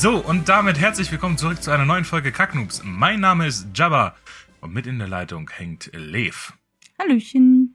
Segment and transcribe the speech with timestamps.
[0.00, 2.82] So, und damit herzlich willkommen zurück zu einer neuen Folge Kacknoobs.
[2.84, 4.14] Mein Name ist Jabba
[4.60, 6.52] und mit in der Leitung hängt Lev.
[7.00, 7.74] Hallöchen.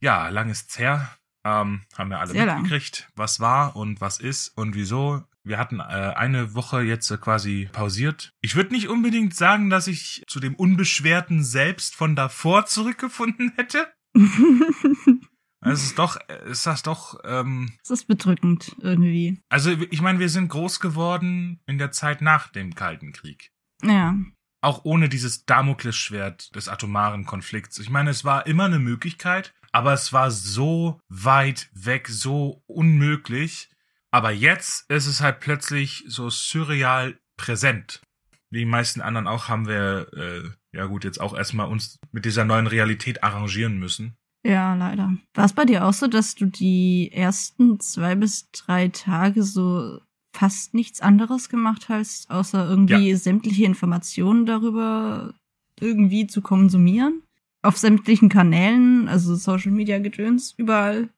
[0.00, 1.10] Ja, lang ist's her.
[1.44, 2.62] Ähm, haben wir alle Sehr lang.
[2.62, 5.22] mitgekriegt, was war und was ist und wieso.
[5.44, 8.32] Wir hatten äh, eine Woche jetzt äh, quasi pausiert.
[8.40, 13.92] Ich würde nicht unbedingt sagen, dass ich zu dem unbeschwerten Selbst von davor zurückgefunden hätte.
[15.62, 19.40] Es ist doch, ist das doch, ähm, Es ist bedrückend irgendwie.
[19.50, 23.52] also ich meine, wir sind groß geworden in der Zeit nach dem Kalten Krieg.
[23.82, 24.16] Ja.
[24.62, 27.78] Auch ohne dieses Damoklesschwert des atomaren Konflikts.
[27.78, 33.70] Ich meine, es war immer eine Möglichkeit, aber es war so weit weg, so unmöglich.
[34.10, 38.02] Aber jetzt ist es halt plötzlich so surreal präsent.
[38.50, 42.24] Wie die meisten anderen auch haben wir, äh, ja gut, jetzt auch erstmal uns mit
[42.24, 44.16] dieser neuen Realität arrangieren müssen.
[44.44, 45.16] Ja, leider.
[45.34, 49.98] War es bei dir auch so, dass du die ersten zwei bis drei Tage so
[50.32, 55.34] fast nichts anderes gemacht hast, außer irgendwie sämtliche Informationen darüber
[55.78, 57.22] irgendwie zu konsumieren?
[57.62, 61.10] Auf sämtlichen Kanälen, also Social Media Gedöns, überall.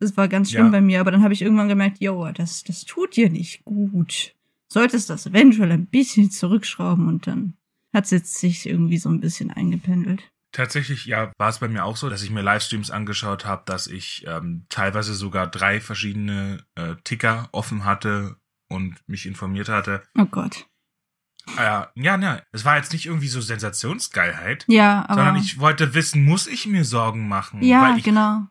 [0.00, 0.70] Das war ganz schlimm Ja.
[0.72, 4.34] bei mir, aber dann habe ich irgendwann gemerkt, yo, das, das tut dir nicht gut.
[4.68, 7.54] Solltest das eventuell ein bisschen zurückschrauben und dann
[7.92, 10.31] hat es jetzt sich irgendwie so ein bisschen eingependelt.
[10.52, 13.86] Tatsächlich, ja, war es bei mir auch so, dass ich mir Livestreams angeschaut habe, dass
[13.86, 18.36] ich ähm, teilweise sogar drei verschiedene äh, Ticker offen hatte
[18.68, 20.02] und mich informiert hatte.
[20.16, 20.66] Oh Gott.
[21.56, 21.62] Äh,
[21.94, 25.14] ja, ja, es war jetzt nicht irgendwie so Sensationsgeilheit, Ja, aber.
[25.14, 27.62] sondern ich wollte wissen, muss ich mir Sorgen machen?
[27.62, 28.46] ja, ich, genau.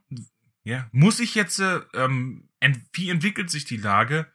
[0.63, 4.27] ja, muss ich jetzt, äh, ähm, ent wie entwickelt sich die Lage?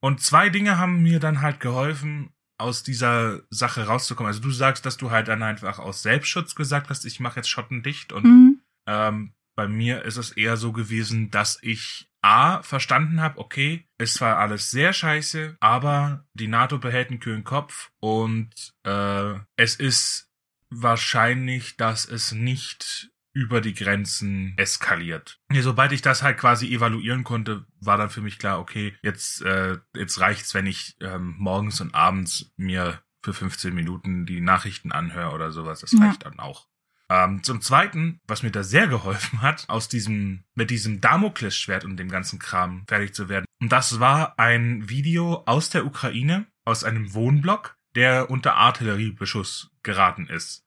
[0.00, 4.28] Und zwei Dinge haben mir dann halt geholfen, aus dieser Sache rauszukommen.
[4.28, 7.48] Also du sagst, dass du halt dann einfach aus Selbstschutz gesagt hast, ich mache jetzt
[7.48, 8.60] Schotten dicht und Mhm.
[8.86, 14.20] ähm, bei mir ist es eher so gewesen, dass ich A verstanden habe, okay, es
[14.20, 18.50] war alles sehr scheiße, aber die NATO behält einen kühlen Kopf und
[18.84, 20.30] äh, es ist
[20.70, 25.40] wahrscheinlich, dass es nicht über die Grenzen eskaliert.
[25.52, 29.42] Ja, sobald ich das halt quasi evaluieren konnte, war dann für mich klar, okay, jetzt,
[29.42, 34.92] äh, jetzt reicht's, wenn ich ähm, morgens und abends mir für 15 Minuten die Nachrichten
[34.92, 35.80] anhöre oder sowas.
[35.80, 36.00] Das Ja.
[36.06, 36.68] reicht dann auch.
[37.10, 41.96] Ähm, zum Zweiten, was mir da sehr geholfen hat, aus diesem, mit diesem Damoklesschwert und
[41.98, 43.44] dem ganzen Kram fertig zu werden.
[43.60, 50.26] Und das war ein Video aus der Ukraine, aus einem Wohnblock, der unter Artilleriebeschuss geraten
[50.28, 50.63] ist.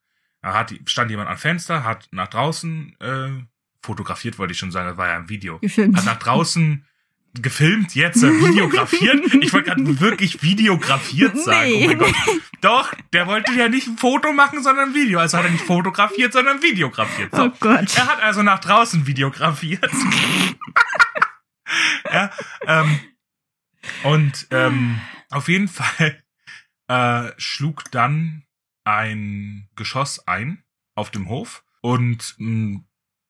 [0.48, 3.28] Da hat, stand jemand am Fenster, hat nach draußen äh,
[3.82, 5.60] fotografiert, wollte ich schon sagen, das war ja ein Video.
[5.60, 5.98] Gefilmt.
[5.98, 6.86] Hat nach draußen
[7.34, 9.26] gefilmt, jetzt äh, videografiert.
[9.44, 11.70] Ich wollte gerade wirklich videografiert sagen.
[11.74, 11.88] Oh Nee.
[11.88, 12.14] mein Gott.
[12.62, 15.20] Doch, der wollte ja nicht ein Foto machen, sondern ein Video.
[15.20, 17.36] Also hat er nicht fotografiert, sondern videografiert.
[17.36, 17.44] So.
[17.44, 17.94] Oh Gott.
[17.98, 19.92] Er hat also nach draußen videografiert.
[22.06, 22.32] ja,
[22.66, 23.00] ähm,
[24.04, 26.24] und ähm, auf jeden Fall
[26.88, 28.44] äh, schlug dann
[28.88, 30.64] ein Geschoss ein
[30.96, 32.80] auf dem Hof und mh,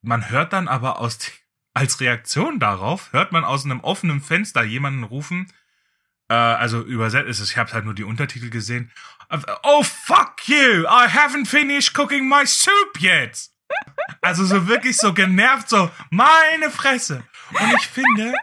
[0.01, 1.19] man hört dann aber aus
[1.73, 5.51] als Reaktion darauf hört man aus einem offenen Fenster jemanden rufen.
[6.29, 8.91] Äh, also übersetzt ist es, ich habe halt nur die Untertitel gesehen.
[9.63, 10.84] Oh fuck you!
[10.85, 13.50] I haven't finished cooking my soup yet.
[14.22, 17.24] Also so wirklich so genervt, so meine Fresse.
[17.51, 18.34] Und ich finde,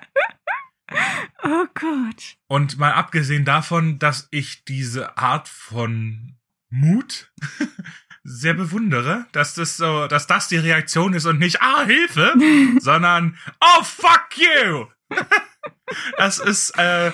[1.43, 2.37] Oh Gott.
[2.47, 6.37] und mal abgesehen davon, dass ich diese Art von
[6.75, 7.31] Mut
[8.25, 12.35] sehr bewundere, dass das so, dass das die Reaktion ist und nicht ah Hilfe,
[12.81, 14.87] sondern oh fuck you.
[16.17, 17.13] das ist äh,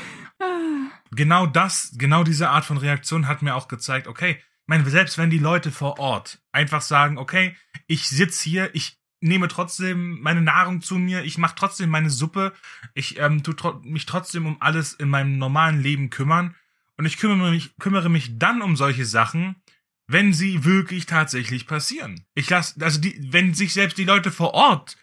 [1.11, 5.19] genau das, genau diese Art von Reaktion hat mir auch gezeigt, okay, ich meine, selbst
[5.19, 7.57] wenn die Leute vor Ort einfach sagen, okay,
[7.89, 12.55] ich sitz hier, ich nehme trotzdem meine Nahrung zu mir, ich mache trotzdem meine Suppe,
[12.95, 16.55] ich ähm, tu tro mich trotzdem um alles in meinem normalen Leben kümmern
[17.01, 19.63] und ich kümmere mich, kümmere mich dann um solche Sachen,
[20.07, 22.27] wenn sie wirklich tatsächlich passieren.
[22.35, 24.99] Ich lasse, also die, wenn sich selbst die Leute vor Ort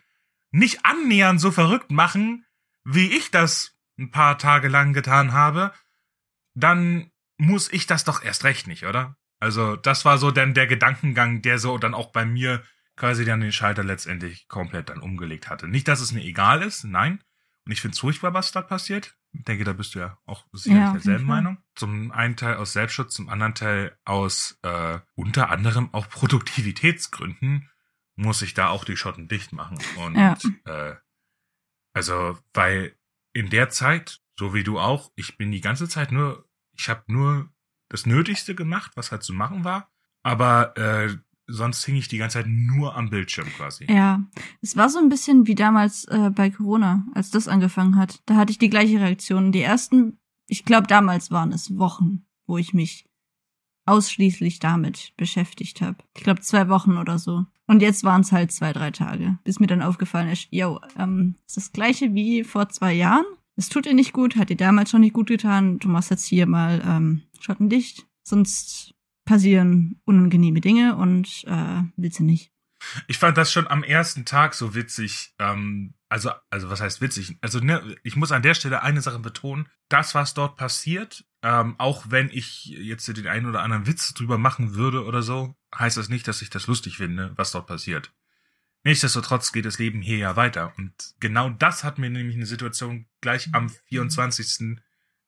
[0.51, 2.45] nicht annähernd so verrückt machen,
[2.83, 5.73] wie ich das ein paar Tage lang getan habe,
[6.53, 7.09] dann
[7.39, 9.17] muss ich das doch erst recht nicht, oder?
[9.39, 12.63] Also das war so dann der Gedankengang, der so dann auch bei mir
[12.95, 15.67] quasi dann den Schalter letztendlich komplett dann umgelegt hatte.
[15.67, 17.23] Nicht, dass es mir egal ist, nein.
[17.65, 19.17] Und ich finde es furchtbar, was da passiert.
[19.31, 21.25] Ich denke, da bist du ja auch sicherlich Ja, derselben.
[21.25, 21.57] Meinung.
[21.77, 27.69] Zum einen Teil aus Selbstschutz, zum anderen Teil aus äh, unter anderem auch Produktivitätsgründen
[28.15, 29.77] muss ich da auch die Schotten dicht machen.
[30.03, 30.35] Und Ja.
[30.65, 30.95] äh,
[31.93, 32.95] also, weil
[33.33, 37.03] in der Zeit, so wie du auch, ich bin die ganze Zeit nur, ich habe
[37.07, 37.49] nur
[37.89, 39.91] das Nötigste gemacht, was halt zu machen war.
[40.23, 41.15] Aber äh,
[41.45, 43.85] sonst hing ich die ganze Zeit nur am Bildschirm quasi.
[43.89, 44.21] Ja,
[44.61, 48.21] es war so ein bisschen wie damals äh, bei Corona, als das angefangen hat.
[48.25, 49.51] Da hatte ich die gleiche Reaktion.
[49.51, 53.05] Die ersten, ich glaube, damals waren es Wochen, wo ich mich
[53.85, 55.97] ausschließlich damit beschäftigt habe.
[56.15, 57.45] Ich glaube, zwei Wochen oder so.
[57.67, 61.35] Und jetzt waren es halt zwei, drei Tage, bis mir dann aufgefallen ist, yo, ähm,
[61.45, 63.25] ist das gleiche wie vor zwei Jahren.
[63.55, 65.79] Es tut dir nicht gut, hat dir damals schon nicht gut getan.
[65.79, 68.93] Du machst jetzt hier mal ähm, Schotten dicht, sonst
[69.25, 72.51] passieren unangenehme Dinge und äh, willst du nicht.
[73.07, 75.33] Ich fand das schon am ersten Tag so witzig.
[75.39, 77.37] Ähm, also, also was heißt witzig?
[77.41, 79.67] Also, ne, ich muss an der Stelle eine Sache betonen.
[79.89, 84.37] Das, was dort passiert, ähm, auch wenn ich jetzt den einen oder anderen Witz drüber
[84.37, 88.13] machen würde oder so, heißt das nicht, dass ich das lustig finde, was dort passiert.
[88.83, 90.73] Nichtsdestotrotz geht das Leben hier ja weiter.
[90.77, 94.79] Und genau das hat mir nämlich eine Situation gleich am 24.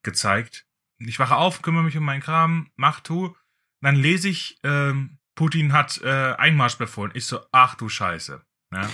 [0.02, 0.66] gezeigt.
[0.98, 3.36] Ich wache auf, kümmere mich um meinen Kram, mach, tu.
[3.82, 7.14] Dann lese ich, ähm, Putin hat äh, Einmarsch befohlen.
[7.16, 8.42] Ich so, ach du Scheiße.
[8.74, 8.90] Ja.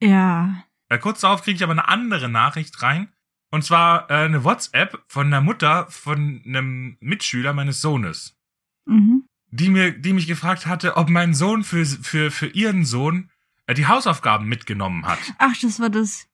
[0.00, 3.12] Ja, Äh, kurz darauf kriege ich aber eine andere Nachricht rein.
[3.50, 8.38] Und zwar äh, eine WhatsApp von der Mutter von einem Mitschüler meines Sohnes,
[8.84, 9.26] mhm.
[9.50, 13.32] die mir, die mich gefragt hatte, ob mein Sohn für, für, für ihren Sohn
[13.66, 15.18] äh, die Hausaufgaben mitgenommen hat.
[15.38, 16.28] Ach, das war das.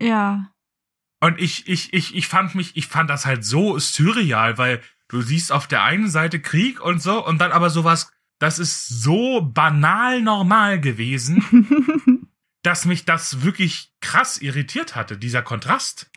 [0.00, 0.54] Ja.
[1.20, 5.20] Und ich, ich, ich, ich fand mich, ich fand das halt so surreal, weil du
[5.20, 9.40] siehst auf der einen Seite Krieg und so und dann aber sowas, das ist so
[9.42, 12.28] banal normal gewesen,
[12.62, 16.10] dass mich das wirklich krass irritiert hatte, dieser Kontrast.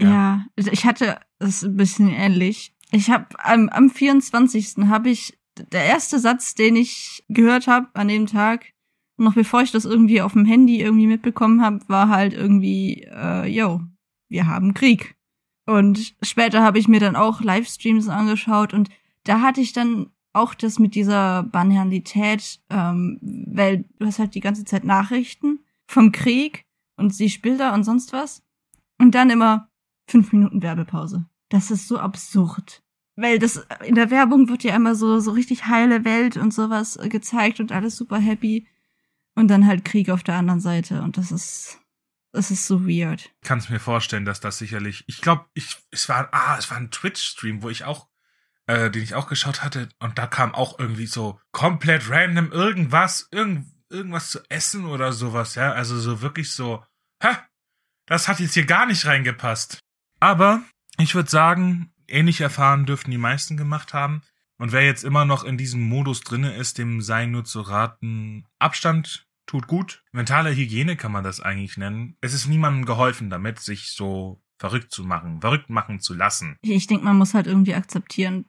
[0.00, 0.44] ja.
[0.56, 2.74] ich hatte es ein bisschen ähnlich.
[2.92, 4.88] Ich habe am, am 24.
[4.88, 5.38] habe ich
[5.72, 8.72] der erste Satz, den ich gehört habe an dem Tag,
[9.16, 13.46] noch bevor ich das irgendwie auf dem Handy irgendwie mitbekommen habe, war halt irgendwie, äh,
[13.46, 13.80] yo,
[14.28, 15.16] wir haben Krieg.
[15.66, 18.88] Und später habe ich mir dann auch Livestreams angeschaut und
[19.24, 24.40] da hatte ich dann auch das mit dieser Banalität, ähm, weil du hast halt die
[24.40, 26.66] ganze Zeit Nachrichten vom Krieg
[26.96, 28.42] und siehst Bilder und sonst was.
[28.98, 29.68] Und dann immer
[30.08, 31.26] fünf Minuten Werbepause.
[31.48, 32.82] Das ist so absurd.
[33.16, 36.98] Weil das in der Werbung wird ja immer so, so richtig heile Welt und sowas
[37.04, 38.66] gezeigt und alles super happy.
[39.34, 41.02] Und dann halt Krieg auf der anderen Seite.
[41.02, 41.80] Und das ist,
[42.32, 43.34] das ist so weird.
[43.42, 45.04] kann es mir vorstellen, dass das sicherlich.
[45.06, 48.08] Ich glaube, ich es war ah, es war ein Twitch-Stream, wo ich auch,
[48.66, 53.28] äh, den ich auch geschaut hatte, und da kam auch irgendwie so komplett random irgendwas,
[53.30, 55.72] irgend, irgendwas zu essen oder sowas, ja.
[55.72, 56.84] Also so wirklich so,
[57.22, 57.36] hä,
[58.06, 59.78] das hat jetzt hier gar nicht reingepasst.
[60.20, 60.62] Aber
[60.98, 64.22] ich würde sagen, ähnlich erfahren dürften die meisten gemacht haben.
[64.58, 68.46] Und wer jetzt immer noch in diesem Modus drinne ist, dem sei nur zu raten,
[68.58, 70.02] Abstand tut gut.
[70.12, 72.16] Mentale Hygiene kann man das eigentlich nennen.
[72.20, 76.56] Es ist niemandem geholfen damit, sich so verrückt zu machen, verrückt machen zu lassen.
[76.62, 78.46] Ich, ich denke, man muss halt irgendwie akzeptieren,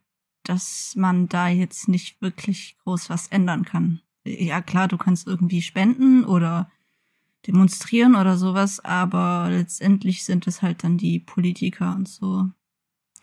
[0.48, 4.02] dass man da jetzt nicht wirklich groß was ändern kann.
[4.26, 6.70] Ja, klar, du kannst irgendwie spenden oder
[7.46, 12.50] demonstrieren oder sowas, aber letztendlich sind es halt dann die Politiker und so,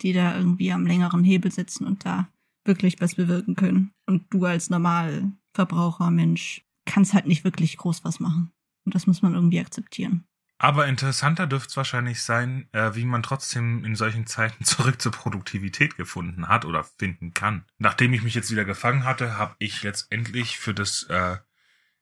[0.01, 2.29] die da irgendwie am längeren Hebel sitzen und da
[2.65, 3.93] wirklich was bewirken können.
[4.07, 8.51] Und du als Normalverbraucher, Mensch, kannst halt nicht wirklich groß was machen.
[8.85, 10.25] Und das muss man irgendwie akzeptieren.
[10.59, 15.13] Aber interessanter dürfte es wahrscheinlich sein, äh, wie man trotzdem in solchen Zeiten zurück zur
[15.13, 17.65] Produktivität gefunden hat oder finden kann.
[17.79, 21.39] Nachdem ich mich jetzt wieder gefangen hatte, habe ich letztendlich für das, äh,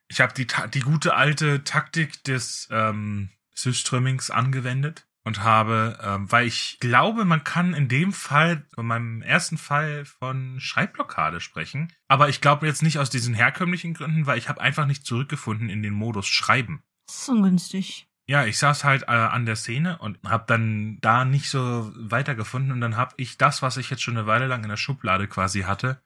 [0.09, 6.47] ich habe die, die gute alte Taktik des ähm, Systreamings angewendet und habe, ähm, weil
[6.47, 12.29] ich glaube, man kann in dem Fall, von meinem ersten Fall von Schreibblockade sprechen, aber
[12.29, 15.83] ich glaube jetzt nicht aus diesen herkömmlichen Gründen, weil ich habe einfach nicht zurückgefunden in
[15.83, 16.83] den Modus Schreiben.
[17.07, 18.09] Das ist ungünstig.
[18.27, 22.73] Ja, ich saß halt äh, an der Szene und hab dann da nicht so weitergefunden
[22.73, 25.27] und dann hab ich das, was ich jetzt schon eine Weile lang in der Schublade
[25.27, 26.01] quasi hatte,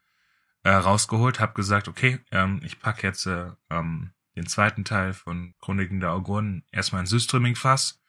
[0.63, 5.53] äh, rausgeholt, hab gesagt, okay, ähm, ich pack jetzt äh, ähm, den zweiten Teil von
[5.61, 8.01] Chroniken der Auguren erstmal in Systreaming-Fass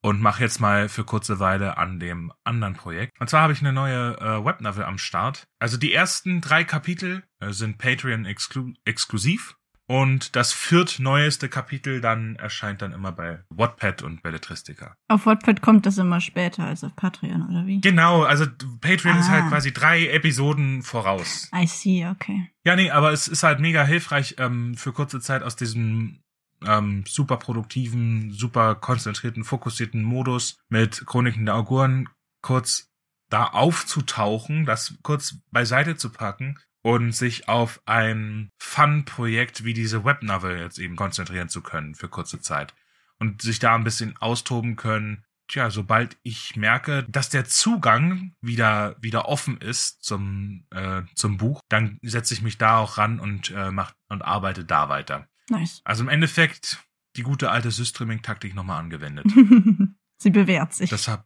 [0.00, 3.20] und mach jetzt mal für kurze Weile an dem anderen Projekt.
[3.20, 5.48] Und zwar habe ich eine neue äh, Webnovel am Start.
[5.58, 9.55] Also die ersten drei Kapitel äh, sind Patreon-exklusiv.
[9.88, 14.96] Und das viertneueste Kapitel dann erscheint dann immer bei Wattpad und Belletristica.
[15.08, 17.80] Auf Wattpad kommt das immer später als auf Patreon, oder wie?
[17.80, 18.46] Genau, also
[18.80, 19.20] Patreon Ah.
[19.20, 21.48] ist halt quasi drei Episoden voraus.
[21.54, 22.50] I see, okay.
[22.64, 26.20] Ja, nee, aber es ist halt mega hilfreich, ähm, für kurze Zeit aus diesem
[26.66, 32.08] ähm, super produktiven, super konzentrierten, fokussierten Modus mit Chroniken der Auguren
[32.42, 32.88] kurz
[33.28, 40.56] da aufzutauchen, das kurz beiseite zu packen und sich auf ein Fun-Projekt wie diese Webnovel
[40.60, 42.76] jetzt eben konzentrieren zu können für kurze Zeit
[43.18, 45.24] und sich da ein bisschen austoben können.
[45.48, 51.60] Tja, sobald ich merke, dass der Zugang wieder wieder offen ist zum äh, zum Buch,
[51.68, 55.26] dann setze ich mich da auch ran und äh, mach und arbeite da weiter.
[55.50, 55.80] Nice.
[55.82, 56.84] Also im Endeffekt
[57.16, 59.26] die gute alte Systreaming-Taktik nochmal angewendet.
[60.18, 60.90] Sie bewährt sich.
[60.90, 61.24] Deshalb,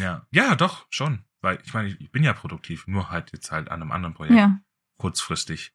[0.00, 3.70] ja, ja, doch schon, weil ich meine, ich bin ja produktiv, nur halt jetzt halt
[3.70, 4.58] an einem anderen Projekt ja,
[4.98, 5.72] kurzfristig.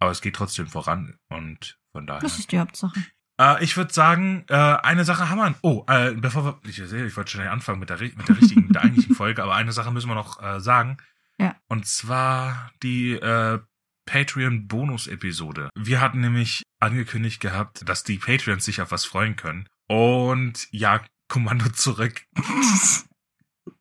[0.00, 2.20] Aber es geht trotzdem voran und von daher.
[2.20, 3.00] das ist die Hauptsache.
[3.40, 5.54] Äh, ich würde sagen, äh, eine Sache haben wir.
[5.62, 8.74] Oh, äh, bevor wir, ich ich wollte schnell anfangen mit der, mit der richtigen, mit
[8.74, 10.98] der eigentlichen Folge, aber eine Sache müssen wir noch äh, sagen.
[11.38, 11.56] Ja.
[11.68, 13.60] Und zwar die äh,
[14.06, 15.70] Patreon-Bonus-Episode.
[15.76, 19.68] Wir hatten nämlich angekündigt gehabt, dass die Patreons sich auf was freuen können.
[19.86, 22.24] Und ja, Kommando zurück,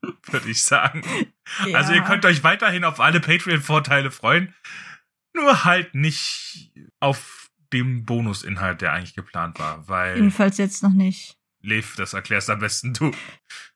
[0.31, 1.01] würde ich sagen.
[1.73, 2.03] Also ihr Ja.
[2.05, 4.53] könnt euch weiterhin auf alle Patreon-Vorteile freuen,
[5.35, 11.35] nur halt nicht auf dem Bonusinhalt, der eigentlich geplant war, weil Jedenfalls jetzt noch nicht.
[11.61, 13.11] Lev, das erklärst am besten du,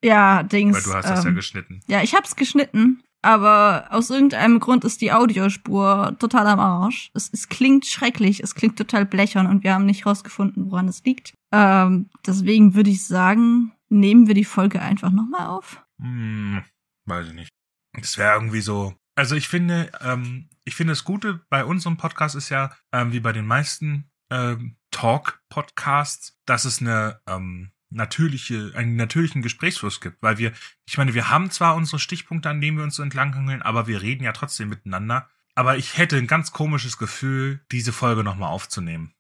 [0.03, 0.75] Ja, Dings.
[0.75, 1.81] weil du hast das ja ähm, geschnitten.
[1.87, 7.11] Ja, ich hab's geschnitten, aber aus irgendeinem Grund ist die Audiospur total am Arsch.
[7.13, 11.03] Es, es klingt schrecklich, es klingt total blechern und wir haben nicht rausgefunden, woran es
[11.03, 11.33] liegt.
[11.51, 15.83] Ähm, deswegen würde ich sagen, nehmen wir die Folge einfach nochmal auf.
[16.01, 16.63] Hm,
[17.05, 17.49] weiß ich nicht.
[17.93, 18.95] Das wäre irgendwie so.
[19.15, 23.19] Also ich finde, ähm, ich finde das Gute bei unserem Podcast ist ja, ähm, wie
[23.19, 30.21] bei den meisten ähm, Talk-Podcasts, dass es eine ähm, natürliche, einen natürlichen Gesprächsfluss gibt.
[30.21, 30.53] Weil wir,
[30.85, 34.01] ich meine, wir haben zwar unsere Stichpunkte, an denen wir uns so entlanghangeln, aber wir
[34.01, 35.29] reden ja trotzdem miteinander.
[35.53, 39.13] Aber ich hätte ein ganz komisches Gefühl, diese Folge nochmal aufzunehmen.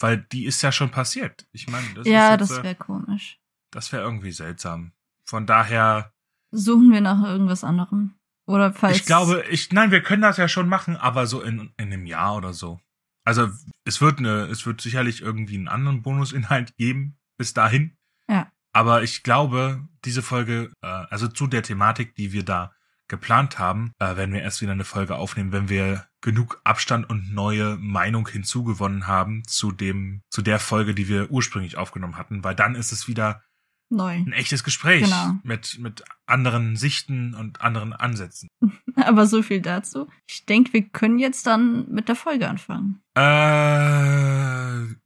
[0.00, 1.46] Weil die ist ja schon passiert.
[1.52, 3.38] Ich meine, das ja, ist jetzt, das äh, wäre komisch.
[3.70, 4.92] das wäre irgendwie seltsam.
[5.24, 6.12] Von daher,
[6.50, 8.14] Suchen wir nach irgendwas anderem.
[8.46, 8.96] Oder falls.
[8.96, 12.06] ich glaube, ich, nein, wir können das ja schon machen, aber so in, in einem
[12.06, 12.80] Jahr oder so.
[13.24, 13.48] Also,
[13.84, 17.96] es wird eine, es wird sicherlich irgendwie einen anderen Bonusinhalt geben, bis dahin.
[18.28, 18.52] Ja.
[18.72, 22.72] Aber ich glaube, diese Folge, äh, also zu der Thematik, die wir da
[23.08, 27.32] geplant haben, äh, werden wir erst wieder eine Folge aufnehmen, wenn wir genug Abstand und
[27.32, 32.54] neue Meinung hinzugewonnen haben zu dem, zu der Folge, die wir ursprünglich aufgenommen hatten, weil
[32.54, 33.42] dann ist es wieder
[33.88, 34.14] Neu.
[34.14, 35.36] ein echtes Gespräch Genau.
[35.44, 38.48] mit, mit anderen Sichten und anderen Ansätzen.
[38.96, 40.08] Aber so viel dazu.
[40.26, 43.00] Ich denke, wir können jetzt dann mit der Folge anfangen.
[43.16, 43.20] Äh,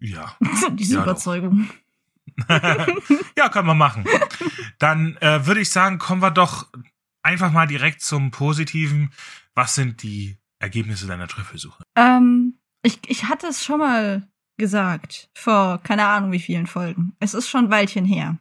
[0.07, 0.37] ja.
[0.73, 1.03] Diese Ja.
[1.03, 1.69] Überzeugung.
[3.37, 4.05] ja, können wir machen.
[4.79, 6.69] Dann äh, würde ich sagen, kommen wir doch
[7.23, 9.13] einfach mal direkt zum Positiven.
[9.55, 11.83] Was sind die Ergebnisse deiner Trüffelsuche?
[11.97, 17.15] Ähm, ich, ich hatte es schon mal gesagt, vor keine Ahnung wie vielen Folgen.
[17.19, 18.39] Es ist schon ein Weilchen her.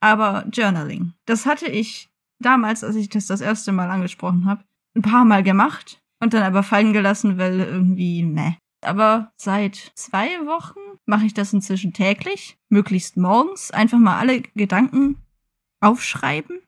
[0.00, 2.08] Aber Journaling, das hatte ich
[2.40, 4.64] damals, als ich das das erste Mal angesprochen habe,
[4.96, 8.54] ein paar Mal gemacht und dann aber fallen gelassen, weil irgendwie meh.
[8.84, 15.16] Aber seit zwei Wochen mache ich das inzwischen täglich, möglichst morgens, einfach mal alle Gedanken
[15.80, 16.60] aufschreiben,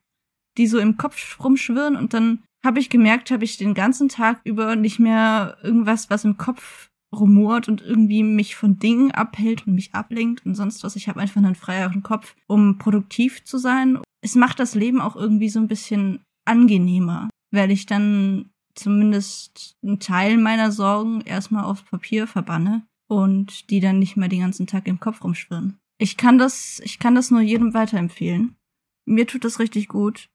[0.58, 4.40] die so im Kopf rumschwirren und dann habe ich gemerkt, habe ich den ganzen Tag
[4.44, 9.74] über nicht mehr irgendwas, was im Kopf rumort und irgendwie mich von Dingen abhält und
[9.74, 10.96] mich ablenkt und sonst was.
[10.96, 13.98] Ich habe einfach einen freieren Kopf, um produktiv zu sein.
[14.20, 19.98] Es macht das Leben auch irgendwie so ein bisschen angenehmer, weil ich dann zumindest einen
[19.98, 24.86] Teil meiner Sorgen erstmal aufs Papier verbanne und die dann nicht mehr den ganzen Tag
[24.86, 25.78] im Kopf rumschwirren.
[25.98, 28.56] Ich kann das, ich kann das nur jedem weiterempfehlen.
[29.04, 30.28] Mir tut das richtig gut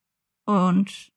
[0.45, 1.11] und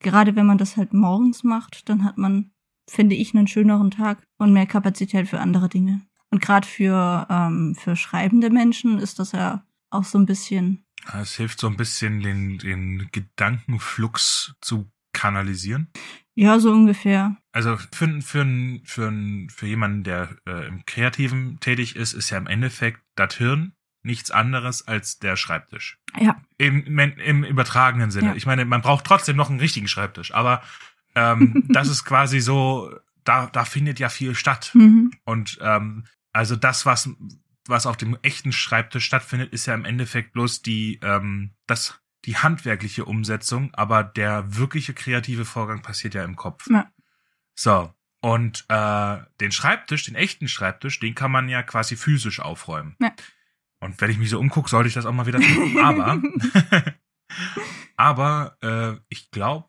[0.00, 2.50] gerade wenn man das halt morgens macht, dann hat man,
[2.88, 6.00] finde ich, einen schöneren Tag und mehr Kapazität für andere Dinge.
[6.30, 10.84] Und gerade für, ähm, für schreibende Menschen ist das ja auch so ein bisschen,
[11.20, 15.88] Es hilft so ein bisschen, den, den Gedankenflux zu kanalisieren.
[16.34, 17.36] ja, so ungefähr.
[17.52, 18.46] Also für, für,
[18.84, 19.12] für,
[19.48, 24.30] für jemanden, der äh, im Kreativen tätig ist, ist ja im Endeffekt das Hirn nichts
[24.30, 25.98] anderes als der Schreibtisch.
[26.20, 28.28] Ja, Im, im, im übertragenen Sinne.
[28.28, 28.34] Ja.
[28.36, 30.62] Ich meine, man braucht trotzdem noch einen richtigen Schreibtisch, aber
[31.14, 32.90] ähm, das ist quasi so,
[33.24, 34.70] da, da findet ja viel statt.
[34.74, 35.12] mhm.
[35.24, 37.10] Und ähm, also das, was,
[37.66, 42.36] was auf dem echten Schreibtisch stattfindet, ist ja im Endeffekt bloß die, ähm, das, die
[42.36, 46.68] handwerkliche Umsetzung, aber der wirkliche kreative Vorgang passiert ja im Kopf.
[46.70, 46.90] Ja.
[47.54, 47.92] So.
[48.20, 52.96] Und äh, den Schreibtisch, den echten Schreibtisch, den kann man ja quasi physisch aufräumen.
[53.00, 53.12] Ja.
[53.80, 55.78] Und wenn ich mich so umgucke, sollte ich das auch mal wieder tun.
[55.78, 56.20] Aber,
[57.96, 59.68] aber äh, ich glaube,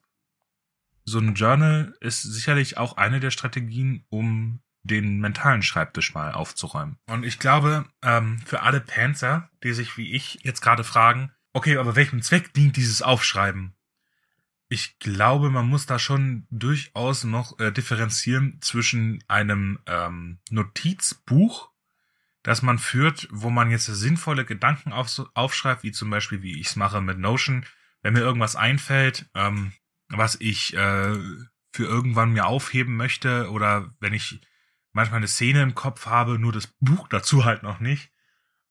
[1.09, 6.97] so ein Journal ist sicherlich auch eine der Strategien, um den mentalen Schreibtisch mal aufzuräumen.
[7.07, 11.77] Und ich glaube, ähm, für alle Panzer, die sich wie ich jetzt gerade fragen, okay,
[11.77, 13.75] aber welchem Zweck dient dieses Aufschreiben?
[14.69, 21.71] Ich glaube, man muss da schon durchaus noch äh, differenzieren zwischen einem ähm, Notizbuch,
[22.43, 26.67] das man führt, wo man jetzt sinnvolle Gedanken auf, aufschreibt, wie zum Beispiel, wie ich
[26.67, 27.65] es mache mit Notion,
[28.01, 29.73] wenn mir irgendwas einfällt, ähm,
[30.09, 31.17] was ich äh,
[31.71, 34.41] für irgendwann mir aufheben möchte oder wenn ich
[34.91, 38.11] manchmal eine Szene im Kopf habe, nur das Buch dazu halt noch nicht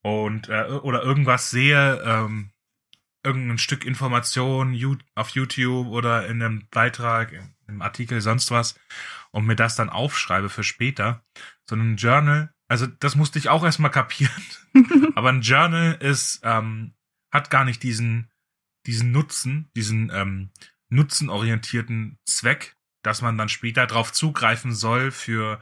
[0.03, 2.51] und äh, oder irgendwas sehe, ähm,
[3.25, 4.79] irgendein Stück Information
[5.15, 7.33] auf YouTube oder in einem Beitrag,
[7.67, 8.79] im Artikel, sonst was
[9.31, 11.25] und mir das dann aufschreibe für später,
[11.69, 14.43] sondern ein Journal, also das musste ich auch erstmal kapieren,
[15.15, 16.95] aber ein Journal ist, ähm,
[17.31, 18.31] hat gar nicht diesen,
[18.87, 20.51] diesen Nutzen, diesen ähm,
[20.89, 25.61] nutzenorientierten Zweck, dass man dann später drauf zugreifen soll für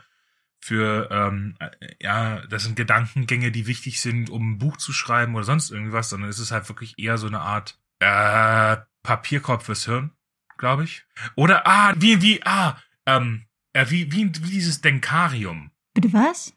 [0.59, 1.57] für ähm,
[2.01, 6.09] ja, das sind Gedankengänge, die wichtig sind, um ein Buch zu schreiben oder sonst irgendwas,
[6.09, 10.11] sondern es ist halt wirklich eher so eine Art äh, Papierkorb fürs Hirn,
[10.59, 11.05] glaube ich.
[11.37, 15.71] Oder ah, wie wie ah, ähm, äh, wie, wie wie dieses Denkarium.
[15.95, 16.53] Bitte was?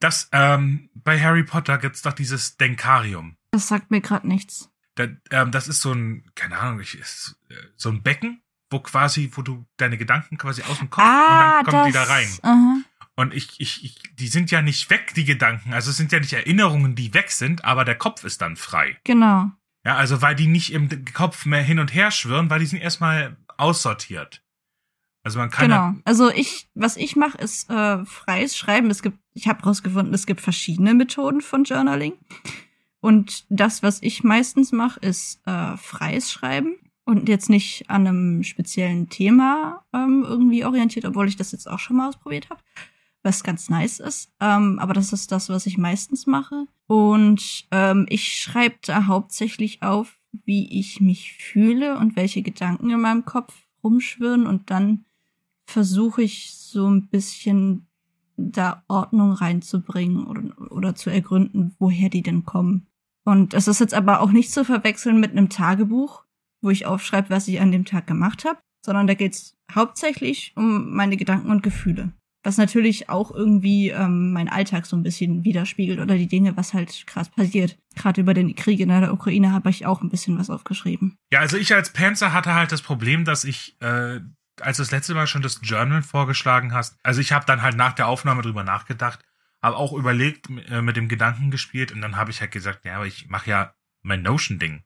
[0.00, 3.36] Das ähm, bei Harry Potter gibt's doch dieses Denkarium.
[3.52, 4.70] Das sagt mir gerade nichts.
[4.94, 8.80] Da, ähm, das ist so ein, keine Ahnung, ich, ist, äh, so ein Becken, wo
[8.80, 11.92] quasi, wo du deine Gedanken quasi aus dem Kopf ah, und dann kommen das, die
[11.92, 12.28] da rein.
[12.42, 12.84] Uh -huh.
[13.16, 15.72] Und ich, ich, ich, die sind ja nicht weg, die Gedanken.
[15.72, 18.98] Also es sind ja nicht Erinnerungen, die weg sind, aber der Kopf ist dann frei.
[19.04, 19.50] Genau.
[19.84, 22.80] Ja, also weil die nicht im Kopf mehr hin und her schwirren, weil die sind
[22.80, 24.42] erstmal aussortiert.
[25.22, 25.68] Also man kann.
[25.68, 25.76] Genau.
[25.76, 28.90] Ja also ich, was ich mache, ist äh, freies Schreiben.
[28.90, 32.14] Es gibt, ich habe rausgefunden, es gibt verschiedene Methoden von Journaling.
[33.04, 38.42] Und das, was ich meistens mache, ist äh, freies Schreiben und jetzt nicht an einem
[38.42, 42.60] speziellen Thema ähm, irgendwie orientiert, obwohl ich das jetzt auch schon mal ausprobiert habe
[43.24, 44.30] was ganz nice ist.
[44.38, 46.66] Ähm, aber das ist das, was ich meistens mache.
[46.86, 53.00] Und ähm, ich schreibe da hauptsächlich auf, wie ich mich fühle und welche Gedanken in
[53.00, 54.46] meinem Kopf rumschwirren.
[54.46, 55.06] Und dann
[55.66, 57.86] versuche ich so ein bisschen
[58.36, 62.86] da Ordnung reinzubringen oder, oder zu ergründen, woher die denn kommen.
[63.24, 66.24] Und es ist jetzt aber auch nicht zu verwechseln mit einem Tagebuch,
[66.62, 70.94] wo ich aufschreibe, was ich an dem Tag gemacht habe, sondern da geht's hauptsächlich um
[70.94, 72.12] meine Gedanken und Gefühle
[72.44, 76.74] was natürlich auch irgendwie ähm, mein Alltag so ein bisschen widerspiegelt oder die Dinge, was
[76.74, 77.76] halt krass passiert.
[77.96, 81.16] Gerade über den Krieg in der Ukraine habe ich auch ein bisschen was aufgeschrieben.
[81.32, 84.20] Ja, also ich als Panzer hatte halt das Problem, dass ich, äh,
[84.60, 87.76] als du das letzte Mal schon das Journal vorgeschlagen hast, also ich habe dann halt
[87.76, 89.20] nach der Aufnahme drüber nachgedacht,
[89.64, 92.96] habe auch überlegt, äh, mit dem Gedanken gespielt und dann habe ich halt gesagt, ja,
[92.96, 94.84] aber ich mache ja mein Notion-Ding.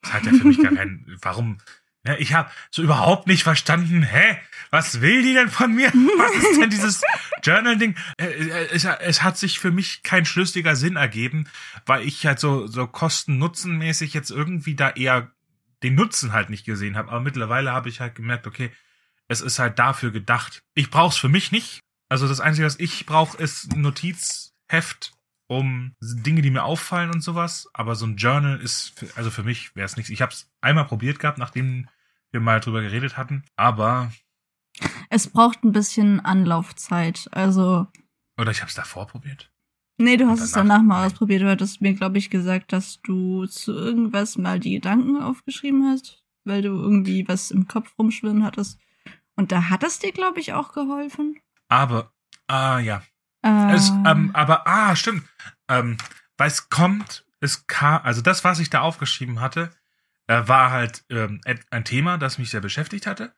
[0.00, 1.58] Das hat ja für mich gar keinen, warum,
[2.06, 4.38] ja, ich habe so überhaupt nicht verstanden, hä,
[4.70, 5.88] was will die denn von mir?
[6.18, 7.02] Was ist denn dieses
[7.42, 7.96] Journal-Ding?
[8.16, 11.48] Äh, äh, es, es, hat sich für mich kein schlüssiger Sinn ergeben,
[11.84, 15.32] weil ich halt so, so kosten-nutzen-mäßig jetzt irgendwie da eher
[15.82, 17.10] den Nutzen halt nicht gesehen habe.
[17.10, 18.70] Aber mittlerweile habe ich halt gemerkt, okay,
[19.26, 20.62] es ist halt dafür gedacht.
[20.74, 21.82] Ich brauch's für mich nicht.
[22.12, 25.14] Also das Einzige, was ich brauche, ist ein Notizheft
[25.46, 27.70] um Dinge, die mir auffallen und sowas.
[27.72, 30.10] Aber so ein Journal ist, für, also für mich wäre es nichts.
[30.10, 31.88] Ich habe es einmal probiert gehabt, nachdem
[32.30, 33.44] wir mal drüber geredet hatten.
[33.56, 34.12] Aber
[35.08, 37.30] es braucht ein bisschen Anlaufzeit.
[37.32, 37.86] Also
[38.38, 39.50] oder ich habe es davor probiert.
[39.96, 41.40] Nee, du hast danach, es danach mal ausprobiert.
[41.40, 46.22] Du hattest mir, glaube ich, gesagt, dass du zu irgendwas mal die Gedanken aufgeschrieben hast,
[46.44, 48.78] weil du irgendwie was im Kopf rumschwirren hattest.
[49.34, 51.38] Und da hat es dir, glaube ich, auch geholfen.
[51.72, 52.12] Aber,
[52.48, 53.02] ah ja,
[53.42, 53.72] äh.
[53.72, 55.26] Es, ähm, aber, ah, stimmt.
[55.68, 55.96] Ähm,
[56.36, 59.70] weil es kommt, es kam, also das, was ich da aufgeschrieben hatte,
[60.26, 63.34] äh, war halt ähm, ein Thema, das mich sehr beschäftigt hatte.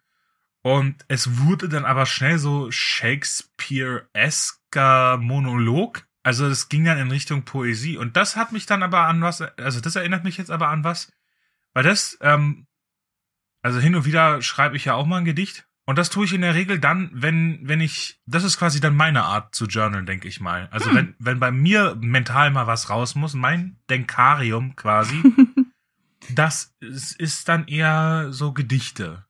[0.62, 6.04] Und es wurde dann aber schnell so Shakespeare-esker Monolog.
[6.24, 7.98] Also es ging dann in Richtung Poesie.
[7.98, 10.82] Und das hat mich dann aber an was, also das erinnert mich jetzt aber an
[10.82, 11.12] was.
[11.72, 12.66] Weil das, ähm,
[13.62, 15.68] also hin und wieder schreibe ich ja auch mal ein Gedicht.
[15.86, 18.96] Und das tue ich in der Regel dann, wenn, wenn ich, das ist quasi dann
[18.96, 20.68] meine Art zu journalen, denke ich mal.
[20.70, 20.96] Also hm.
[20.96, 25.22] wenn, wenn bei mir mental mal was raus muss, mein Denkarium quasi,
[26.34, 29.26] das ist dann eher so Gedichte.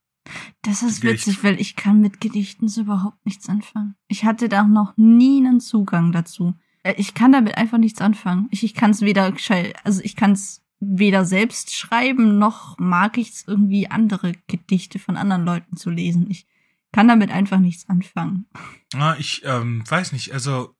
[0.62, 1.26] Das ist Gedicht.
[1.26, 3.96] witzig, weil ich kann mit Gedichten so überhaupt nichts anfangen.
[4.08, 6.54] Ich hatte da noch nie einen Zugang dazu.
[6.84, 8.46] Äh, ich kann damit einfach nichts anfangen.
[8.50, 9.34] Ich, ich kann es weder,
[9.82, 15.16] also ich kann es weder selbst schreiben, noch mag ich es irgendwie andere Gedichte von
[15.16, 16.30] anderen Leuten zu lesen.
[16.30, 16.46] Ich
[16.92, 18.46] kann damit einfach nichts anfangen.
[18.94, 20.74] Ah, ich ähm, weiß nicht, also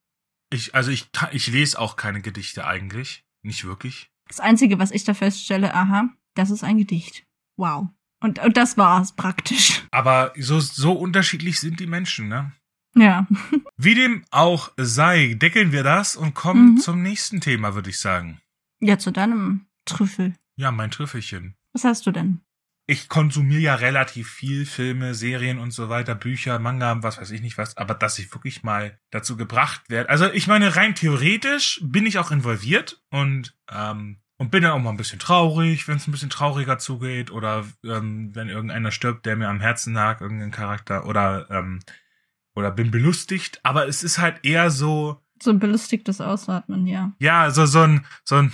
[0.50, 3.24] ich, also ich, ich lese auch keine Gedichte eigentlich.
[3.42, 4.10] Nicht wirklich.
[4.28, 7.26] Das Einzige, was ich da feststelle, aha, das ist ein Gedicht.
[7.56, 7.88] Wow.
[8.20, 9.82] Und, und das war's praktisch.
[9.90, 12.52] Aber so, so unterschiedlich sind die Menschen, ne?
[12.94, 13.26] Ja.
[13.76, 16.78] Wie dem auch sei, deckeln wir das und kommen mhm.
[16.78, 18.40] zum nächsten Thema, würde ich sagen.
[18.80, 20.34] Ja, zu deinem Trüffel.
[20.56, 21.56] Ja, mein Trüffelchen.
[21.72, 22.40] Was hast du denn?
[22.86, 27.40] Ich konsumiere ja relativ viel Filme, Serien und so weiter, Bücher, Manga, was weiß ich
[27.40, 30.10] nicht was, aber dass ich wirklich mal dazu gebracht werde.
[30.10, 34.80] Also ich meine, rein theoretisch bin ich auch involviert und ähm, und bin dann auch
[34.80, 39.24] mal ein bisschen traurig, wenn es ein bisschen trauriger zugeht oder ähm, wenn irgendeiner stirbt,
[39.26, 41.80] der mir am Herzen lag, irgendein Charakter oder ähm,
[42.54, 47.12] oder bin belustigt, aber es ist halt eher so so ein belustigtes Ausatmen, ja.
[47.18, 48.52] Ja, so so ein so ein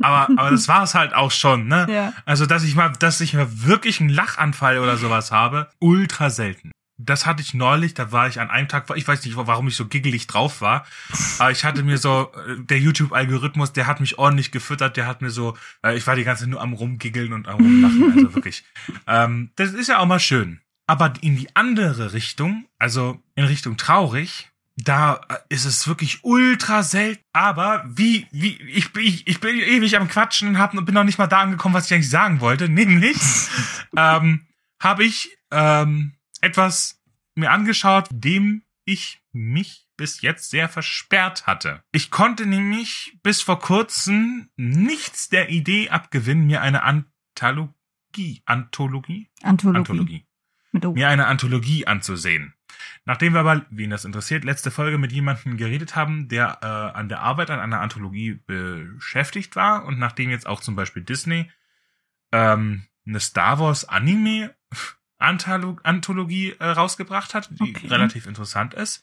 [0.00, 1.86] aber aber das war es halt auch schon, ne?
[1.90, 2.12] Ja.
[2.24, 6.72] Also, dass ich mal dass ich mal wirklich einen Lachanfall oder sowas habe, ultra selten.
[7.00, 9.76] Das hatte ich neulich, da war ich an einem Tag, ich weiß nicht, warum ich
[9.76, 10.84] so giggelig drauf war,
[11.38, 15.22] aber ich hatte mir so, äh, der YouTube-Algorithmus, der hat mich ordentlich gefüttert, der hat
[15.22, 18.34] mir so, äh, ich war die ganze Zeit nur am rumgiggeln und am rumlachen, also
[18.34, 18.64] wirklich.
[19.06, 20.60] Ähm, das ist ja auch mal schön.
[20.88, 24.47] Aber in die andere Richtung, also in Richtung traurig,
[24.84, 27.22] da ist es wirklich ultra selten.
[27.32, 31.18] Aber wie, wie, ich, ich, ich bin ewig am Quatschen und hab, bin noch nicht
[31.18, 32.68] mal da angekommen, was ich eigentlich sagen wollte.
[32.68, 33.16] Nämlich
[33.96, 34.46] ähm,
[34.80, 37.00] habe ich ähm, etwas
[37.34, 41.82] mir angeschaut, dem ich mich bis jetzt sehr versperrt hatte.
[41.92, 49.28] Ich konnte nämlich bis vor kurzem nichts der Idee abgewinnen, mir eine Anthologie, Anthologie?
[49.42, 50.24] Anthologie.
[50.72, 50.98] Anthologie.
[51.00, 52.54] Mir eine Anthologie anzusehen.
[53.04, 56.66] Nachdem wir aber, wie ihn das interessiert, letzte Folge mit jemandem geredet haben, der äh,
[56.66, 61.50] an der Arbeit an einer Anthologie beschäftigt war und nachdem jetzt auch zum Beispiel Disney
[62.32, 64.54] ähm, eine Star Wars Anime
[65.18, 67.88] Anthologie äh, rausgebracht hat, die okay.
[67.88, 69.02] relativ interessant ist,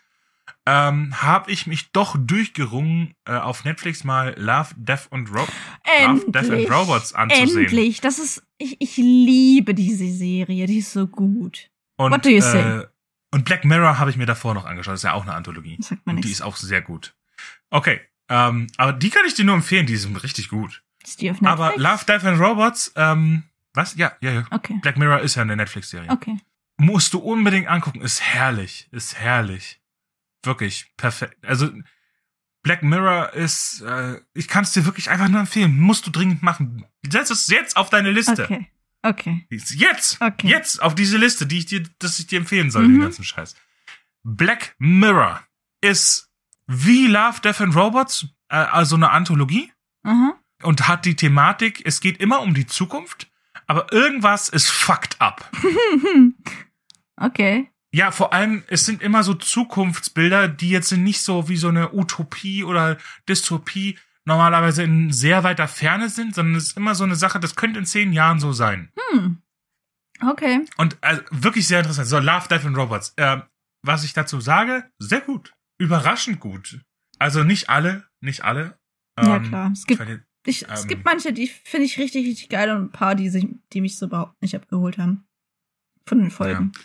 [0.65, 5.45] ähm, habe ich mich doch durchgerungen, äh, auf Netflix mal Love, Death and, Ro
[6.05, 7.65] Love, Death and Robots anzusehen.
[7.65, 11.69] Endlich, das ist, ich, ich liebe diese Serie, die ist so gut.
[11.97, 12.79] Und, What do you say?
[12.79, 12.87] Äh,
[13.35, 15.77] und Black Mirror habe ich mir davor noch angeschaut, das ist ja auch eine Anthologie.
[15.81, 17.13] Sagt man und die ist auch sehr gut.
[17.69, 20.83] Okay, ähm, aber die kann ich dir nur empfehlen, die sind richtig gut.
[21.03, 21.51] Ist die auf Netflix?
[21.51, 23.43] Aber Love, Death and Robots, ähm,
[23.73, 23.95] was?
[23.95, 24.47] Ja, ja, ja.
[24.51, 24.79] Okay.
[24.81, 26.09] Black Mirror ist ja eine Netflix-Serie.
[26.09, 26.37] Okay.
[26.77, 27.99] Musst du unbedingt angucken.
[28.01, 28.87] Ist herrlich.
[28.91, 29.81] Ist herrlich.
[30.43, 31.37] Wirklich perfekt.
[31.45, 31.69] Also
[32.63, 35.77] Black Mirror ist, äh, ich kann es dir wirklich einfach nur empfehlen.
[35.77, 36.85] Musst du dringend machen.
[37.05, 38.45] Setz es jetzt auf deine Liste.
[38.45, 38.71] Okay.
[39.05, 39.45] Okay.
[39.51, 40.19] Jetzt.
[40.19, 40.47] Okay.
[40.47, 42.93] Jetzt auf diese Liste, die ich dir, dass ich dir empfehlen soll, mhm.
[42.93, 43.55] den ganzen Scheiß.
[44.23, 45.43] Black Mirror
[45.81, 46.31] ist
[46.65, 49.71] wie Love, Death and Robots, äh, also eine Anthologie.
[50.03, 50.33] Mhm.
[50.63, 53.29] Und hat die Thematik, es geht immer um die Zukunft,
[53.67, 55.51] aber irgendwas ist fucked up.
[57.17, 57.69] okay.
[57.91, 61.93] Ja, vor allem, es sind immer so Zukunftsbilder, die jetzt nicht so wie so eine
[61.93, 62.97] Utopie oder
[63.29, 67.55] Dystopie normalerweise in sehr weiter Ferne sind, sondern es ist immer so eine Sache, das
[67.55, 68.91] könnte in zehn Jahren so sein.
[69.11, 69.41] Hm.
[70.21, 70.65] Okay.
[70.77, 72.07] Und also, wirklich sehr interessant.
[72.07, 73.13] So, Love, Death and Robots.
[73.17, 73.41] Äh,
[73.83, 75.53] was ich dazu sage, sehr gut.
[75.77, 76.81] Überraschend gut.
[77.19, 78.79] Also nicht alle, nicht alle.
[79.17, 79.71] Ähm, ja, klar.
[79.73, 80.01] Es gibt,
[80.45, 83.29] ich, ähm, es gibt manche, die finde ich richtig, richtig geil und ein paar, die,
[83.29, 85.27] sich, die mich so überhaupt nicht abgeholt haben.
[86.07, 86.71] Von den Folgen.
[86.73, 86.81] Ja.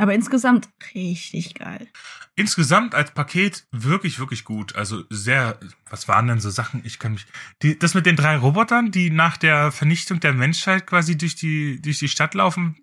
[0.00, 1.86] Aber insgesamt richtig geil.
[2.34, 4.74] Insgesamt als Paket wirklich, wirklich gut.
[4.74, 5.60] Also sehr,
[5.90, 6.80] was waren denn so Sachen?
[6.86, 7.26] Ich kann mich,
[7.60, 11.82] die, das mit den drei Robotern, die nach der Vernichtung der Menschheit quasi durch die,
[11.82, 12.78] durch die Stadt laufen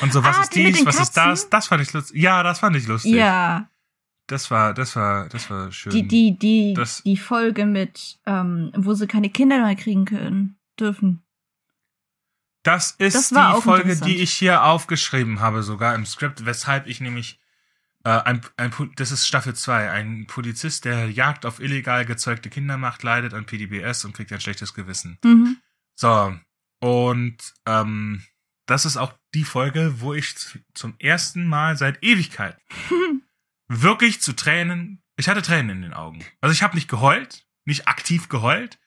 [0.00, 1.50] und so, was ah, ist dies, was ist das?
[1.50, 2.22] Das fand ich lustig.
[2.22, 3.14] Ja, das fand ich lustig.
[3.14, 3.68] Ja.
[4.28, 5.92] Das war, das war, das war schön.
[5.92, 10.56] Die, die, die, das, die Folge mit, ähm, wo sie keine Kinder mehr kriegen können,
[10.78, 11.24] dürfen.
[12.68, 17.00] Das ist das die Folge, die ich hier aufgeschrieben habe, sogar im Skript, weshalb ich
[17.00, 17.40] nämlich
[18.04, 22.76] äh, ein, ein, das ist Staffel 2, ein Polizist, der Jagd auf illegal gezeugte Kinder
[22.76, 25.16] macht, leidet an PDBS und kriegt ein schlechtes Gewissen.
[25.24, 25.56] Mhm.
[25.94, 26.38] So,
[26.80, 28.22] und ähm,
[28.66, 30.34] das ist auch die Folge, wo ich
[30.74, 32.58] zum ersten Mal seit Ewigkeit
[33.68, 35.02] wirklich zu Tränen.
[35.16, 36.22] Ich hatte Tränen in den Augen.
[36.42, 38.78] Also ich habe nicht geheult, nicht aktiv geheult,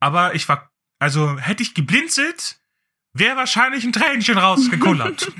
[0.00, 2.60] aber ich war, also hätte ich geblinzelt,
[3.18, 5.32] wäre wahrscheinlich ein Tränchen rausgekullert.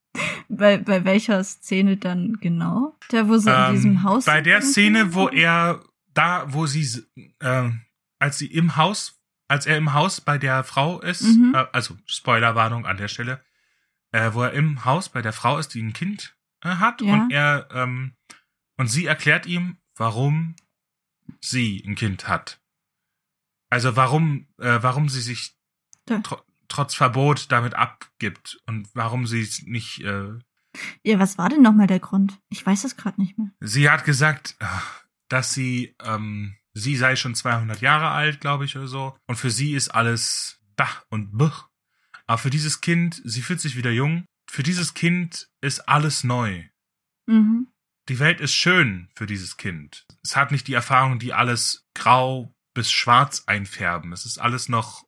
[0.48, 2.96] bei, bei welcher Szene dann genau?
[3.10, 5.82] Der, wo sie ähm, in diesem Haus Bei der Szene, wo er
[6.14, 7.02] da, wo sie,
[7.40, 7.70] äh,
[8.18, 11.54] als sie im Haus, als er im Haus bei der Frau ist, mhm.
[11.54, 13.42] äh, also Spoilerwarnung an der Stelle,
[14.12, 17.14] äh, wo er im Haus bei der Frau ist, die ein Kind äh, hat ja.
[17.14, 18.14] und er ähm,
[18.76, 20.56] und sie erklärt ihm, warum
[21.40, 22.60] sie ein Kind hat.
[23.68, 25.54] Also warum, äh, warum sie sich
[26.70, 30.38] trotz Verbot damit abgibt und warum sie es nicht, äh,
[31.04, 32.38] Ja, was war denn nochmal der Grund?
[32.48, 33.50] Ich weiß es gerade nicht mehr.
[33.60, 34.56] Sie hat gesagt,
[35.28, 39.16] dass sie, ähm, sie sei schon 200 Jahre alt, glaube ich, oder so.
[39.26, 41.68] Und für sie ist alles Dach und Buch.
[42.26, 44.24] Aber für dieses Kind, sie fühlt sich wieder jung.
[44.48, 46.64] Für dieses Kind ist alles neu.
[47.26, 47.68] Mhm.
[48.08, 50.06] Die Welt ist schön für dieses Kind.
[50.22, 54.12] Es hat nicht die Erfahrung, die alles grau bis schwarz einfärben.
[54.12, 55.04] Es ist alles noch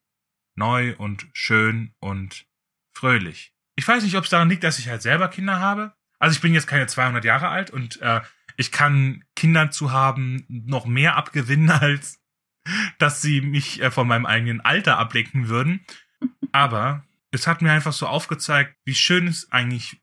[0.55, 2.47] neu und schön und
[2.93, 3.53] fröhlich.
[3.77, 5.95] Ich weiß nicht, ob es daran liegt, dass ich halt selber Kinder habe.
[6.19, 8.21] Also ich bin jetzt keine 200 Jahre alt und äh,
[8.57, 12.21] ich kann Kinder zu haben noch mehr abgewinnen, als
[12.99, 15.85] dass sie mich äh, von meinem eigenen Alter ablenken würden.
[16.53, 20.01] Aber es hat mir einfach so aufgezeigt, wie schön es eigentlich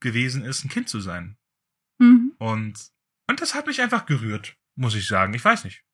[0.00, 1.36] gewesen ist, ein Kind zu sein.
[1.98, 2.34] Mhm.
[2.38, 2.90] Und,
[3.28, 5.34] und das hat mich einfach gerührt, muss ich sagen.
[5.34, 5.84] Ich weiß nicht.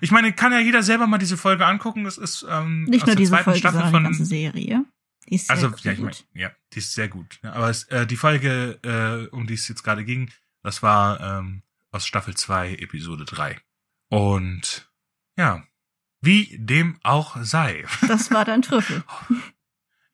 [0.00, 2.04] Ich meine, kann ja jeder selber mal diese Folge angucken.
[2.04, 4.24] Das ist ähm, Nicht aus nur der diese zweiten Folge, Staffel sondern von die ganze
[4.24, 4.84] Serie.
[5.28, 5.80] Die ist sehr also, gut.
[5.80, 7.38] ja, ich meine, ja, die ist sehr gut.
[7.42, 10.30] Ja, aber es, äh, die Folge, äh, um die es jetzt gerade ging,
[10.62, 13.60] das war ähm, aus Staffel 2, Episode 3.
[14.08, 14.90] Und
[15.36, 15.64] ja,
[16.20, 17.84] wie dem auch sei.
[18.08, 19.04] Das war dein Trüffel.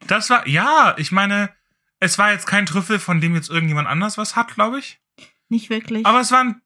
[0.06, 1.50] Das war, ja, ich meine,
[2.00, 5.00] es war jetzt kein Trüffel, von dem jetzt irgendjemand anders was hat, glaube ich.
[5.48, 6.06] Nicht wirklich.
[6.06, 6.62] Aber es war ein,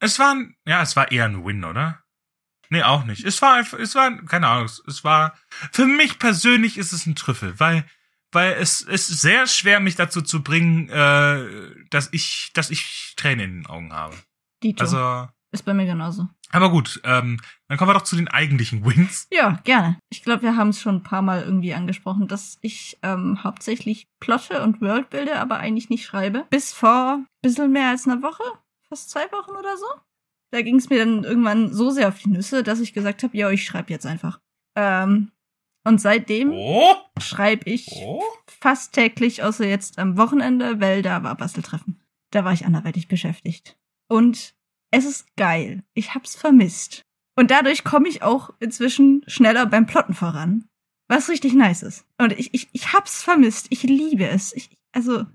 [0.00, 2.03] es war ein, ja, es war eher ein Win, oder?
[2.70, 3.24] Nee, auch nicht.
[3.24, 5.34] Es war einfach, es war, keine Ahnung, es- war,
[5.72, 7.84] für mich persönlich ist es ein Trüffel, weil,
[8.32, 13.40] weil es ist sehr schwer, mich dazu zu bringen, äh, dass ich, dass ich Tränen
[13.44, 14.16] in den Augen habe.
[14.62, 14.82] Dito.
[14.82, 16.28] Also, ist bei mir genauso.
[16.50, 19.28] aber gut, ähm, dann kommen wir doch zu den eigentlichen Wins.
[19.32, 19.98] Ja, gerne.
[20.10, 24.08] Ich glaube, wir haben es schon ein paar Mal irgendwie angesprochen, dass ich ähm, hauptsächlich
[24.18, 26.44] plotte und Worldbilde, aber eigentlich nicht schreibe.
[26.50, 28.42] Bis vor ein bisschen mehr als einer Woche,
[28.88, 29.86] fast zwei Wochen oder so.
[30.54, 33.36] Da ging es mir dann irgendwann so sehr auf die Nüsse, dass ich gesagt habe,
[33.36, 34.40] ja, ich schreibe jetzt einfach.
[34.76, 35.32] Ähm,
[35.84, 38.22] und seitdem Oh, schreibe ich oh.
[38.46, 42.00] fast täglich, außer jetzt am Wochenende, weil da war Basteltreffen.
[42.30, 43.76] Da war ich anderweitig beschäftigt.
[44.06, 44.54] Und
[44.92, 45.82] es ist geil.
[45.92, 47.02] Ich hab's vermisst.
[47.34, 50.68] Und dadurch komme ich auch inzwischen schneller beim Plotten voran.
[51.08, 52.06] Was richtig nice ist.
[52.16, 53.66] Und ich, ich, ich hab's vermisst.
[53.70, 54.54] Ich liebe es.
[54.54, 55.26] Ich, also,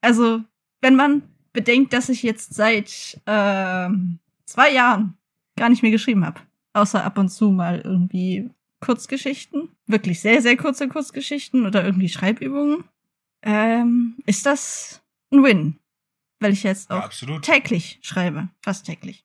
[0.00, 0.44] also,
[0.80, 5.16] wenn man bedenkt, dass ich jetzt seit ähm, zwei Jahren
[5.56, 6.40] gar nicht mehr geschrieben habe.
[6.72, 9.68] Außer ab und zu mal irgendwie Kurzgeschichten.
[9.86, 12.84] Wirklich sehr, sehr kurze Kurzgeschichten oder irgendwie Schreibübungen.
[13.42, 15.78] Ähm, ist das ein Win.
[16.40, 17.42] Weil ich jetzt Ja, auch absolut.
[17.42, 18.48] täglich schreibe.
[18.62, 19.24] Fast täglich.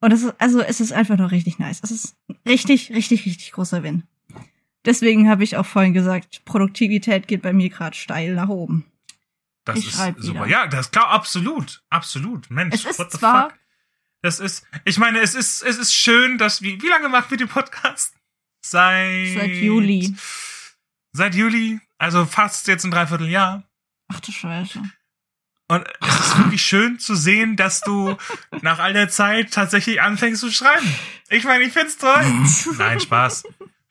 [0.00, 1.80] Und es ist, also es ist einfach nur richtig nice.
[1.82, 4.04] Es ist ein richtig, richtig, richtig großer Win.
[4.84, 8.84] Deswegen habe ich auch vorhin gesagt, Produktivität geht bei mir gerade steil nach oben.
[9.64, 10.20] Das Ich ist super.
[10.20, 10.46] wieder.
[10.46, 11.82] Ja, das ist klar, absolut.
[11.90, 12.50] Absolut.
[12.50, 13.58] Mensch, Es ist what the zwar- fuck?
[14.22, 17.36] Das ist, ich meine, es ist, es ist schön, dass wir, wie lange machen wir
[17.38, 18.14] den Podcast?
[18.64, 20.14] Seit, Seit Juli.
[21.12, 21.80] Seit Juli.
[21.98, 23.64] Also fast jetzt ein Dreivierteljahr.
[24.08, 24.82] Ach du Scheiße.
[25.68, 28.16] Und es ist wirklich schön zu sehen, dass du
[28.62, 30.94] nach all der Zeit tatsächlich anfängst zu schreiben.
[31.28, 32.22] Ich meine, ich find's toll.
[32.78, 33.44] Nein, Spaß.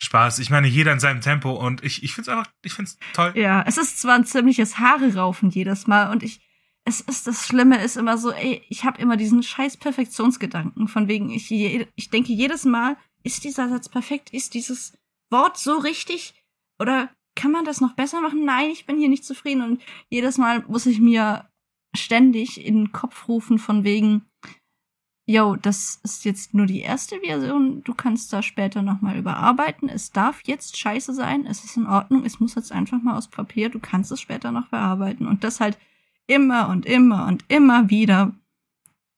[0.04, 0.40] Spaß.
[0.40, 3.34] Ich meine, jeder in seinem Tempo und ich, ich find's einfach, ich find's toll.
[3.36, 6.42] Ja, es ist zwar ein ziemliches Haare raufen jedes Mal und ich,
[6.86, 11.08] es ist das Schlimme ist immer so, ey, ich habe immer diesen scheiß Perfektionsgedanken von
[11.08, 14.98] wegen ich ich denke jedes Mal, ist dieser Satz perfekt, ist dieses
[15.30, 16.34] Wort so richtig
[16.80, 18.46] oder kann man das noch besser machen?
[18.46, 21.50] Nein, ich bin hier nicht zufrieden und jedes Mal muss ich mir
[21.96, 24.26] ständig in den Kopf rufen von wegen
[25.26, 27.82] Yo, das ist jetzt nur die erste Version.
[27.84, 29.88] Du kannst da später nochmal überarbeiten.
[29.88, 31.46] Es darf jetzt scheiße sein.
[31.46, 32.26] Es ist in Ordnung.
[32.26, 33.70] Es muss jetzt einfach mal aus Papier.
[33.70, 35.26] Du kannst es später noch bearbeiten.
[35.26, 35.78] Und das halt
[36.28, 38.34] immer und immer und immer wieder,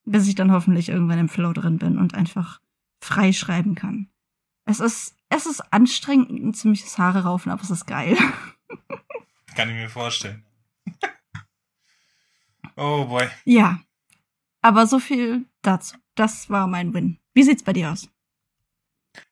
[0.05, 2.61] bis ich dann hoffentlich irgendwann im Flow drin bin und einfach
[3.01, 4.07] frei schreiben kann.
[4.65, 8.15] Es ist, es ist anstrengend, ein ziemliches Haare raufen, aber es ist geil.
[9.55, 10.43] Kann ich mir vorstellen.
[12.75, 13.27] oh boy.
[13.45, 13.79] Ja.
[14.61, 15.95] Aber so viel dazu.
[16.15, 17.19] Das war mein Win.
[17.33, 18.07] Wie sieht's bei dir aus?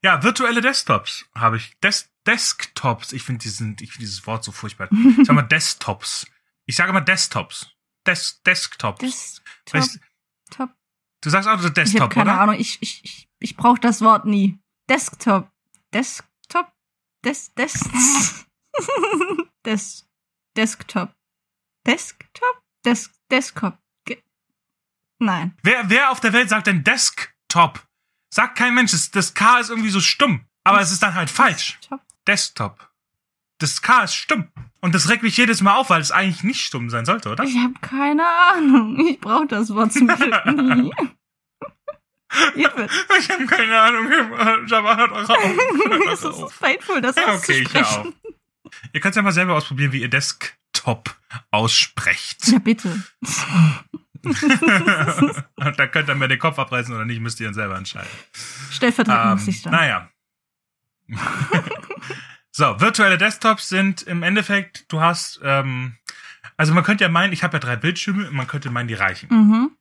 [0.01, 1.77] Ja, virtuelle Desktops habe ich.
[1.81, 3.11] Des Desktops.
[3.13, 4.89] Ich finde diesen, ich finde dieses Wort so furchtbar.
[5.19, 6.25] Ich sag mal Desktops.
[6.65, 7.69] Ich sage mal Desktops.
[8.05, 8.99] Des Desktops.
[8.99, 9.99] Desktop, Weißt-
[11.21, 12.41] du sagst auch so Ich Desktop, keine oder?
[12.41, 12.55] Ahnung.
[12.57, 14.59] Ich, ich, ich, ich brauche das Wort nie.
[14.89, 15.49] Desktop.
[15.93, 16.71] Desktop.
[17.23, 17.73] Des, des,
[19.65, 20.09] des,
[20.57, 21.13] Desktop.
[21.85, 22.63] Desktop?
[22.85, 23.77] Des, Desktop.
[25.23, 25.57] Nein.
[25.63, 27.81] Wer, wer auf der Welt sagt denn Desktop?
[28.29, 28.91] Sagt kein Mensch.
[28.91, 30.45] Das, das K ist irgendwie so stumm.
[30.65, 31.77] Aber es ist dann halt falsch.
[31.79, 32.01] Desktop.
[32.27, 32.89] Desktop.
[33.59, 34.49] Das K ist stumm.
[34.81, 37.45] Und das regt mich jedes Mal auf, weil es eigentlich nicht stumm sein sollte, oder?
[37.45, 38.99] Ich habe keine Ahnung.
[39.07, 40.91] Ich brauche das Wort zum Glück nie.
[42.55, 44.11] Ich habe keine Ahnung.
[44.67, 45.27] Jabba, hört eure.
[45.27, 48.13] Hört Es eure ist painful, das Ja, okay, ich auszusprechen.
[48.91, 51.15] Ihr könnt ja mal selber ausprobieren, wie ihr Desktop
[51.51, 52.47] aussprecht.
[52.47, 53.03] Ja, bitte.
[54.23, 55.43] Und
[55.77, 58.09] da könnt ihr mir den Kopf abreißen oder nicht, müsst ihr dann selber entscheiden.
[58.71, 59.73] Stellvertretend Ähm, muss ich dann.
[59.73, 60.09] naja.
[62.51, 65.97] so, virtuelle Desktops sind im Endeffekt, du hast, ähm,
[66.57, 69.27] also man könnte ja meinen, ich habe ja drei Bildschirme, man könnte meinen, die reichen.
[69.29, 69.71] Mhm.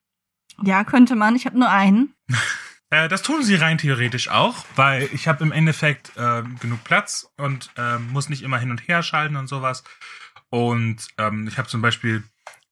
[0.62, 1.34] Ja, könnte man.
[1.36, 2.14] Ich habe nur einen.
[2.90, 7.26] Äh, das tun sie rein theoretisch auch, weil ich habe im Endeffekt äh, genug Platz
[7.38, 9.82] und ähm, muss nicht immer hin und her schalten und sowas.
[10.50, 12.22] Und ähm, ich habe zum Beispiel,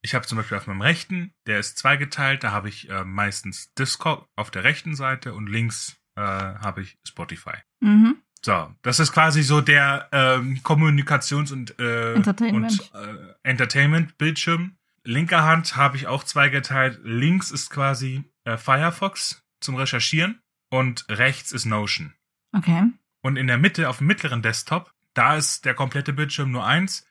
[0.02, 3.72] ich habe zum Beispiel auf meinem rechten, der ist zweigeteilt, da habe ich äh, meistens
[3.74, 7.56] Discord auf der rechten Seite und links äh, habe ich Spotify.
[7.80, 8.16] Mhm.
[8.42, 12.80] So, das ist quasi so der ähm, Kommunikations- und, äh, Entertainment.
[12.80, 14.76] und äh, Entertainment-Bildschirm.
[15.04, 17.00] Linker Hand habe ich auch zweigeteilt.
[17.02, 22.14] Links ist quasi äh, Firefox zum Recherchieren und rechts ist Notion.
[22.52, 22.84] Okay.
[23.22, 27.06] Und in der Mitte, auf dem mittleren Desktop, da ist der komplette Bildschirm nur eins.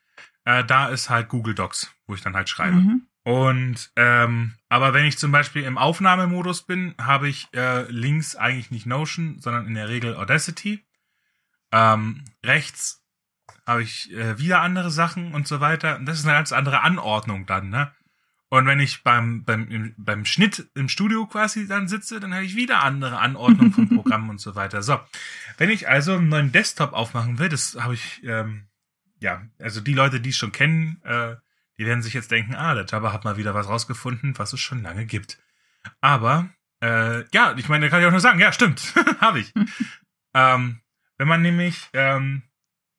[0.49, 2.77] Äh, da ist halt Google Docs, wo ich dann halt schreibe.
[2.77, 3.07] Mhm.
[3.23, 8.71] Und ähm, aber wenn ich zum Beispiel im Aufnahmemodus bin, habe ich äh, links eigentlich
[8.71, 10.83] nicht Notion, sondern in der Regel Audacity.
[11.71, 13.03] Ähm, rechts
[13.67, 15.97] habe ich äh, wieder andere Sachen und so weiter.
[15.97, 17.91] Und das ist eine ganz andere Anordnung dann, ne?
[18.51, 22.45] Und wenn ich beim, beim, im, beim Schnitt im Studio quasi dann sitze, dann habe
[22.45, 24.81] ich wieder andere Anordnung vom Programm und so weiter.
[24.81, 24.99] So,
[25.59, 28.68] wenn ich also einen neuen Desktop aufmachen will, das habe ich, ähm,
[29.19, 31.35] ja, also die Leute, die es schon kennen, äh,
[31.77, 34.59] die werden sich jetzt denken, ah, der Jabba hat mal wieder was rausgefunden, was es
[34.59, 35.39] schon lange gibt.
[36.01, 36.49] Aber,
[36.81, 39.53] äh, ja, ich meine, da kann ich auch nur sagen, ja, stimmt, habe ich.
[40.33, 40.81] ähm,
[41.17, 42.43] wenn man nämlich ähm,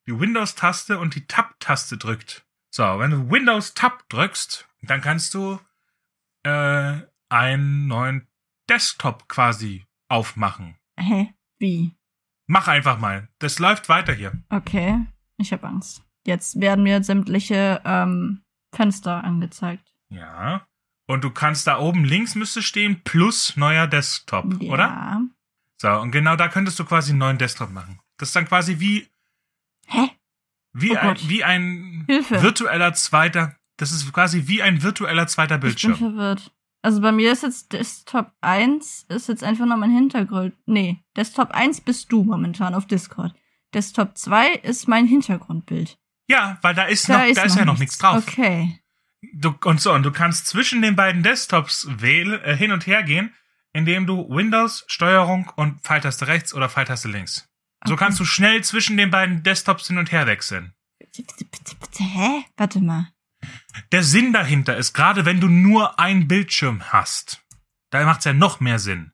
[0.07, 2.45] die Windows-Taste und die Tab-Taste drückt.
[2.69, 5.59] So, wenn du Windows-Tab drückst, dann kannst du
[6.43, 8.27] äh, einen neuen
[8.69, 10.77] Desktop quasi aufmachen.
[10.97, 11.33] Hä?
[11.59, 11.95] Wie?
[12.47, 13.29] Mach einfach mal.
[13.39, 14.33] Das läuft weiter hier.
[14.49, 15.05] Okay.
[15.37, 16.03] Ich habe Angst.
[16.25, 19.93] Jetzt werden mir sämtliche ähm, Fenster angezeigt.
[20.09, 20.65] Ja.
[21.07, 24.71] Und du kannst da oben links müsste stehen plus neuer Desktop, ja.
[24.71, 25.21] oder?
[25.81, 27.99] So, und genau da könntest du quasi einen neuen Desktop machen.
[28.17, 29.07] Das ist dann quasi wie,
[29.87, 30.11] Hä?
[30.73, 32.41] wie, Oh ein, wie ein Hilfe.
[32.43, 35.95] virtueller zweiter, das ist quasi wie ein virtueller zweiter Ich bin Bildschirm.
[35.95, 36.51] verwirrt.
[36.83, 40.53] Also bei mir ist jetzt Desktop 1 ist jetzt einfach nur mein Hintergrund.
[40.65, 43.33] Nee, Desktop 1 bist du momentan auf Discord.
[43.73, 45.97] Desktop 2 ist mein Hintergrundbild.
[46.31, 48.23] Ja, weil da ist noch, da ist, ja noch nichts drauf.
[48.27, 48.79] Okay.
[49.33, 53.03] Du, und so, und du kannst zwischen den beiden Desktops wählen, äh, hin und her
[53.03, 53.33] gehen,
[53.73, 57.47] indem du Windows, Steuerung und Pfeiltaste rechts oder Pfeiltaste links.
[57.85, 58.03] So Okay.
[58.03, 60.73] kannst du schnell zwischen den beiden Desktops hin und her wechseln.
[60.99, 62.45] Bitte, bitte, bitte, bitte, hä?
[62.57, 63.07] Warte mal.
[63.91, 67.41] Der Sinn dahinter ist, gerade wenn du nur einen Bildschirm hast,
[67.89, 69.11] da macht's ja noch mehr Sinn.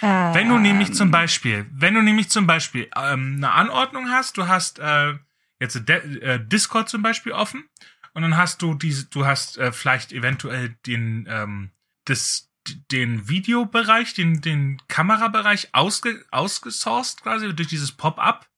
[0.00, 4.36] Äh, Wenn du nämlich zum Beispiel, wenn du nämlich zum Beispiel ähm, eine Anordnung hast,
[4.38, 5.14] du hast äh,
[5.64, 7.68] jetzt De äh, Discord zum Beispiel offen
[8.14, 11.70] und dann hast du diese, du hast äh, vielleicht eventuell den ähm,
[12.04, 12.50] das,
[12.90, 18.48] den Videobereich, den den Kamerabereich ausge, ausgesourced quasi durch dieses Pop-up.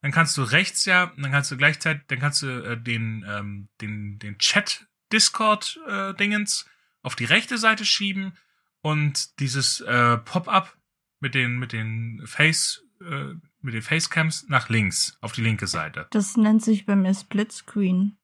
[0.00, 3.68] Dann kannst du rechts ja, dann kannst du gleichzeitig, dann kannst du äh, den ähm,
[3.80, 6.66] den den Chat Discord äh, Dingens
[7.02, 8.36] auf die rechte Seite schieben
[8.80, 10.76] und dieses äh, Pop-up
[11.20, 16.06] mit den mit den Face äh, mit den Facecams nach links auf die linke Seite.
[16.10, 18.16] Das nennt sich bei mir Split Screen.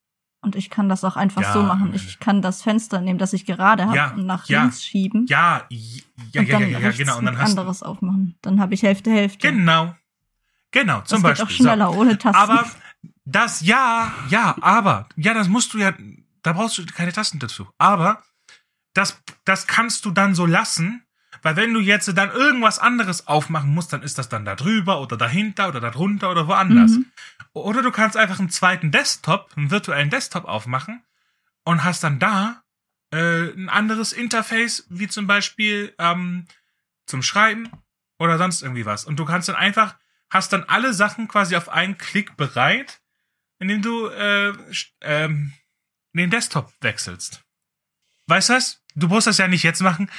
[0.42, 1.92] Und ich kann das auch einfach Ja, so machen.
[1.94, 4.62] Ich kann das Fenster nehmen, das ich gerade habe, Ja, und nach ja.
[4.62, 5.26] links schieben.
[5.29, 6.00] Ja, ja,
[6.33, 7.18] ja, und ja, dann ja, ja, genau.
[7.18, 8.37] Und dann hast du anderes aufmachen.
[8.40, 9.38] Dann habe ich Hälfte, Hälfte.
[9.50, 9.94] genau,
[10.70, 11.44] genau zum das geht Beispiel.
[11.44, 12.40] auch schneller ohne Tasten.
[12.40, 12.64] Aber
[13.26, 15.92] das, ja, ja, aber, ja, das musst du ja,
[16.42, 17.68] da brauchst du keine Tasten dazu.
[17.76, 18.22] Aber
[18.94, 21.03] das, das kannst du dann so lassen,
[21.42, 25.00] weil wenn du jetzt dann irgendwas anderes aufmachen musst, dann ist das dann da drüber
[25.00, 26.92] oder dahinter oder darunter oder woanders.
[26.92, 27.07] Mhm.
[27.53, 31.03] Oder du kannst einfach einen zweiten Desktop, einen virtuellen Desktop aufmachen
[31.64, 32.62] und hast dann da
[33.12, 36.46] äh, ein anderes Interface, wie zum Beispiel ähm,
[37.07, 37.70] zum Schreiben
[38.18, 39.05] oder sonst irgendwie was.
[39.05, 39.96] Und du kannst dann einfach,
[40.31, 43.00] hast dann alle Sachen quasi auf einen Klick bereit,
[43.59, 44.53] indem du äh,
[45.00, 45.53] ähm,
[46.12, 47.42] den Desktop wechselst.
[48.26, 48.83] Weißt du was?
[48.94, 50.11] Du musst das ja nicht jetzt machen.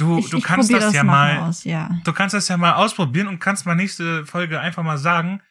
[0.00, 1.90] Du, ich, du ich kannst probier das, ja mal Aus, ja.
[2.04, 5.42] du kannst das ja mal ausprobieren und kannst mal nächste Folge einfach mal sagen,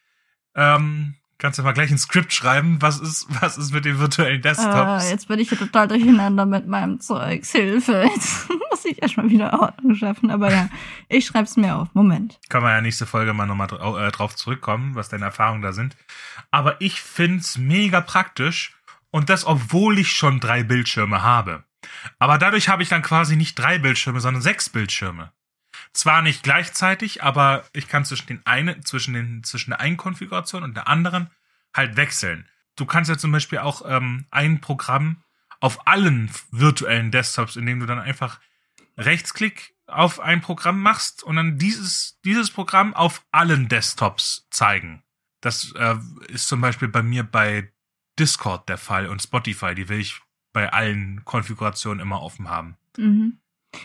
[0.56, 4.42] ähm, kannst du mal gleich ein Skript schreiben, was ist, was ist mit den virtuellen
[4.42, 5.04] Desktops.
[5.04, 7.52] Äh, jetzt bin ich hier total durcheinander mit meinem Zeugs.
[7.52, 8.08] Hilfe.
[8.14, 10.30] Jetzt muss ich erstmal wieder Ordnung schaffen.
[10.30, 10.68] Aber ja,
[11.08, 11.88] ich schreib's mir auf.
[11.94, 12.38] Moment.
[12.48, 15.96] Kann man ja nächste Folge mal nochmal äh, drauf zurückkommen, was deine Erfahrungen da sind.
[16.50, 18.76] Aber ich find's mega praktisch
[19.10, 21.64] und das, obwohl ich schon drei Bildschirme habe.
[22.18, 25.32] Aber dadurch habe ich dann quasi nicht drei Bildschirme, sondern sechs Bildschirme.
[25.92, 30.62] Zwar nicht gleichzeitig, aber ich kann zwischen den einen, zwischen den, zwischen der einen Konfiguration
[30.62, 31.30] und der anderen
[31.74, 32.48] halt wechseln.
[32.76, 35.22] Du kannst ja zum Beispiel auch ähm, ein Programm
[35.60, 38.40] auf allen virtuellen Desktops, indem du dann einfach
[38.96, 45.02] Rechtsklick auf ein Programm machst und dann dieses, dieses Programm auf allen Desktops zeigen.
[45.40, 45.96] Das äh,
[46.28, 47.72] ist zum Beispiel bei mir bei
[48.18, 50.20] Discord der Fall und Spotify, die will ich
[50.52, 52.76] bei allen Konfigurationen immer offen haben.
[52.96, 53.38] Mhm.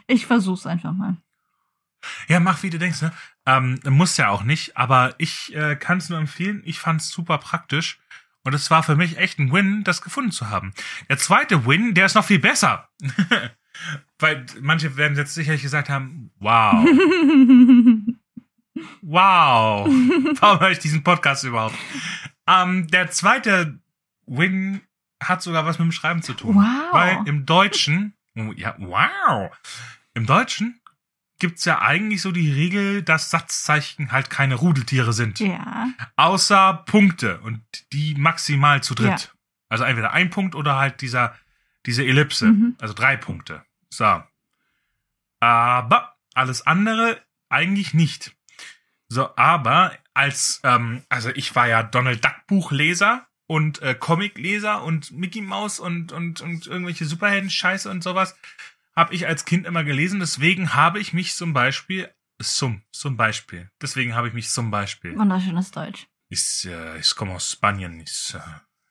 [0.07, 1.17] Ich versuch's einfach mal.
[2.27, 3.11] Ja, mach wie du denkst, ne?
[3.45, 6.61] Ähm, muss ja auch nicht, aber ich äh, kann es nur empfehlen.
[6.65, 7.99] Ich fand's super praktisch.
[8.43, 10.73] Und es war für mich echt ein Win, das gefunden zu haben.
[11.09, 12.89] Der zweite Win, der ist noch viel besser.
[14.19, 16.85] Weil manche werden jetzt sicherlich gesagt haben, wow.
[19.01, 19.87] wow.
[20.39, 21.75] Warum höre ich diesen Podcast überhaupt?
[22.47, 23.79] Ähm, der zweite
[24.27, 24.81] Win
[25.29, 26.55] hat sogar was mit dem Schreiben zu tun.
[26.55, 26.93] Wow.
[26.93, 29.51] Weil im Deutschen, oh, ja, wow.
[30.13, 30.79] Im Deutschen
[31.39, 35.39] gibt's ja eigentlich so die Regel, dass Satzzeichen halt keine Rudeltiere sind.
[35.39, 35.89] Ja.
[36.15, 37.61] Außer Punkte und
[37.91, 39.09] die maximal zu dritt.
[39.09, 39.29] Ja.
[39.69, 41.35] Also entweder ein Punkt oder halt dieser,
[41.85, 42.47] diese Ellipse.
[42.47, 42.75] Mhm.
[42.79, 43.63] Also drei Punkte.
[43.89, 44.23] So.
[45.39, 48.35] Aber alles andere eigentlich nicht.
[49.07, 55.11] So, aber als, ähm, also ich war ja Donald Duck Buchleser und äh, Comicleser und
[55.11, 58.35] Mickey Mouse und, und, und irgendwelche Superhelden-Scheiße und sowas
[58.95, 60.19] habe ich als Kind immer gelesen.
[60.19, 62.09] Deswegen habe ich mich zum Beispiel,
[62.41, 66.07] zum, zum Beispiel, deswegen habe ich mich zum Beispiel, Wunderschönes Deutsch.
[66.29, 68.39] ist, äh, ich komme aus Spanien, ist, äh,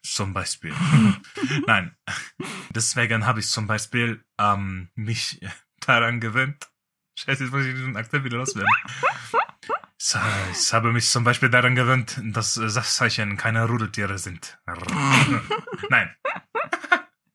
[0.02, 0.74] zum Beispiel.
[1.66, 1.96] Nein,
[2.70, 5.40] deswegen habe ich zum Beispiel ähm, mich
[5.80, 6.68] daran gewöhnt.
[7.16, 8.68] Scheiße, jetzt muss ich diesen Akzent wieder loswerden.
[9.98, 14.58] Ich habe mich zum Beispiel daran gewöhnt, dass Satzzeichen keine Rudeltiere sind.
[15.88, 16.14] Nein.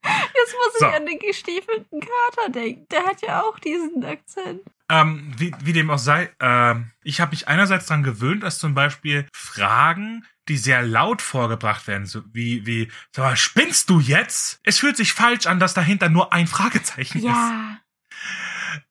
[0.03, 0.85] Jetzt muss ich So.
[0.87, 2.85] an den gestiefelten Kater denken.
[2.91, 4.61] Der hat ja auch diesen Akzent.
[4.89, 8.73] Ähm, wie, wie dem auch sei, ähm, ich habe mich einerseits daran gewöhnt, dass zum
[8.73, 14.59] Beispiel Fragen, die sehr laut vorgebracht werden, so wie, wie, sag mal, spinnst du jetzt?
[14.63, 17.25] Es fühlt sich falsch an, dass dahinter nur ein Fragezeichen ist.
[17.25, 17.77] Ja.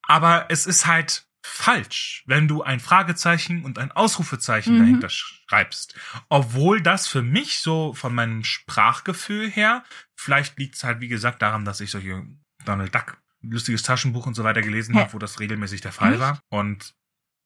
[0.03, 4.79] Aber es ist halt falsch, wenn du ein Fragezeichen und ein Ausrufezeichen Mhm.
[4.79, 5.95] dahinter schreibst.
[6.29, 9.85] Obwohl das für mich so von meinem Sprachgefühl her,
[10.15, 12.25] vielleicht liegt es halt, wie gesagt, daran, dass ich solche
[12.65, 16.21] Donald Duck, lustiges Taschenbuch und so weiter gelesen habe, wo das regelmäßig der Fall Echt?
[16.21, 16.41] war.
[16.49, 16.95] Und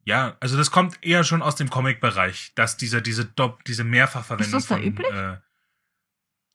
[0.04, 4.58] ja, also das kommt eher schon aus dem Comic-Bereich, dass diese, diese, Dopp- diese Mehrfachverwendung
[4.58, 5.06] Ist das da von, üblich?
[5.10, 5.36] äh,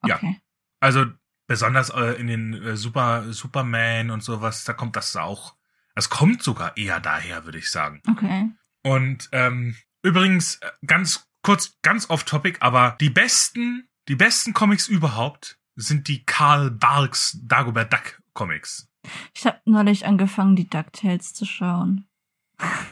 [0.06, 0.16] Ja.
[0.18, 0.40] Okay.
[0.80, 1.06] also
[1.48, 5.56] besonders äh, in den äh, Super Superman und sowas, da kommt das auch.
[5.98, 8.04] Es kommt sogar eher daher, würde ich sagen.
[8.08, 8.52] Okay.
[8.84, 14.88] Und ähm, übrigens äh, ganz kurz, ganz off Topic, aber die besten, die besten Comics
[14.88, 18.88] überhaupt sind die Karl Barks Dagobert Duck Comics.
[19.34, 22.08] Ich habe neulich angefangen, die DuckTales zu schauen.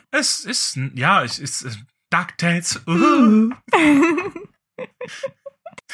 [0.09, 1.75] Es ist, ja, es ist äh,
[2.09, 2.81] DuckTales.
[2.87, 3.51] Uh.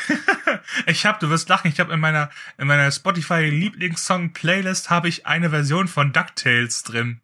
[0.85, 5.07] ich habe, du wirst lachen, ich habe in meiner in meiner Spotify Lieblingssong Playlist habe
[5.09, 7.21] ich eine Version von DuckTales drin.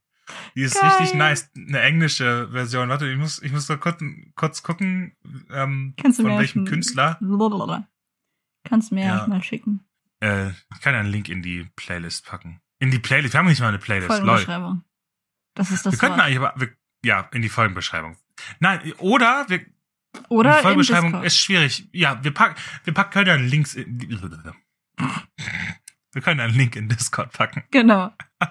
[0.55, 0.89] Die ist Geil.
[0.89, 2.89] richtig nice, eine englische Version.
[2.89, 4.01] Warte, ich muss ich muss da kurz,
[4.35, 5.15] kurz gucken,
[5.51, 7.17] ähm, Kannst du von mir welchem Künstler.
[7.21, 7.87] Blablabla.
[8.65, 9.27] Kannst du mir Ja.
[9.27, 9.85] mal schicken.
[10.19, 12.59] Äh, ich kann einen Link in die Playlist packen.
[12.79, 13.33] In die Playlist.
[13.33, 14.09] Wir haben nicht mal eine Playlist.
[14.09, 14.17] Lol.
[14.19, 14.83] Folgenbeschreibung.
[15.53, 16.25] Das ist das Wir könnten Wort.
[16.25, 16.69] eigentlich aber wir,
[17.05, 18.17] ja in die Folgenbeschreibung.
[18.59, 19.65] Nein, oder wir
[20.29, 21.25] Oder die Discord.
[21.25, 21.87] ist schwierig.
[21.91, 23.99] Ja, wir packen, wir packen können ja einen Links in,
[26.11, 27.63] wir können einen Link in Discord packen.
[27.71, 28.11] Genau.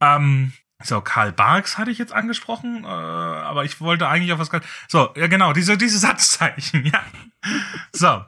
[0.00, 0.52] Ähm,
[0.82, 4.64] so, Karl Barks hatte ich jetzt angesprochen, äh, aber ich wollte eigentlich auf was ganz,
[4.88, 7.02] so, ja genau, diese, diese Satzzeichen, ja.
[7.92, 8.24] So,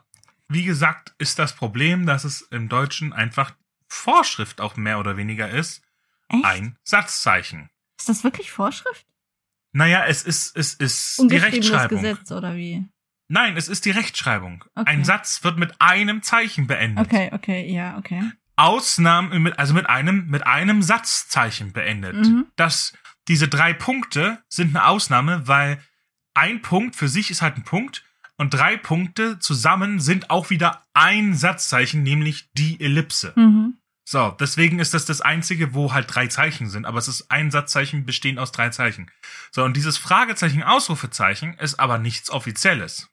[0.49, 3.55] wie gesagt, ist das Problem, dass es im Deutschen einfach
[3.89, 5.83] Vorschrift auch mehr oder weniger ist,
[6.29, 6.45] Echt?
[6.45, 7.71] ein Satzzeichen.
[7.99, 9.07] Ist das wirklich Vorschrift?
[9.77, 12.01] Naja, es ist, es ist die Rechtschreibung.
[12.01, 12.89] Gesetz oder wie?
[13.29, 14.65] Nein, es ist die Rechtschreibung.
[14.75, 14.91] Okay.
[14.91, 17.05] Ein Satz wird mit einem Zeichen beendet.
[17.05, 18.23] Okay, okay, ja, okay.
[18.57, 22.15] Ausnahmen, mit, also mit einem, mit einem Satzzeichen beendet.
[22.15, 22.47] Mhm.
[22.57, 22.95] Das,
[23.29, 25.79] diese drei Punkte sind eine Ausnahme, weil
[26.33, 28.03] ein Punkt für sich ist halt ein Punkt
[28.39, 33.35] und drei Punkte zusammen sind auch wieder ein Satzzeichen, nämlich die Ellipse.
[33.37, 33.77] Mhm.
[34.09, 37.51] So, deswegen ist das das einzige, wo halt drei Zeichen sind, aber es ist ein
[37.51, 39.11] Satzzeichen bestehend aus drei Zeichen.
[39.51, 43.11] So, und dieses Fragezeichen, Ausrufezeichen ist aber nichts Offizielles.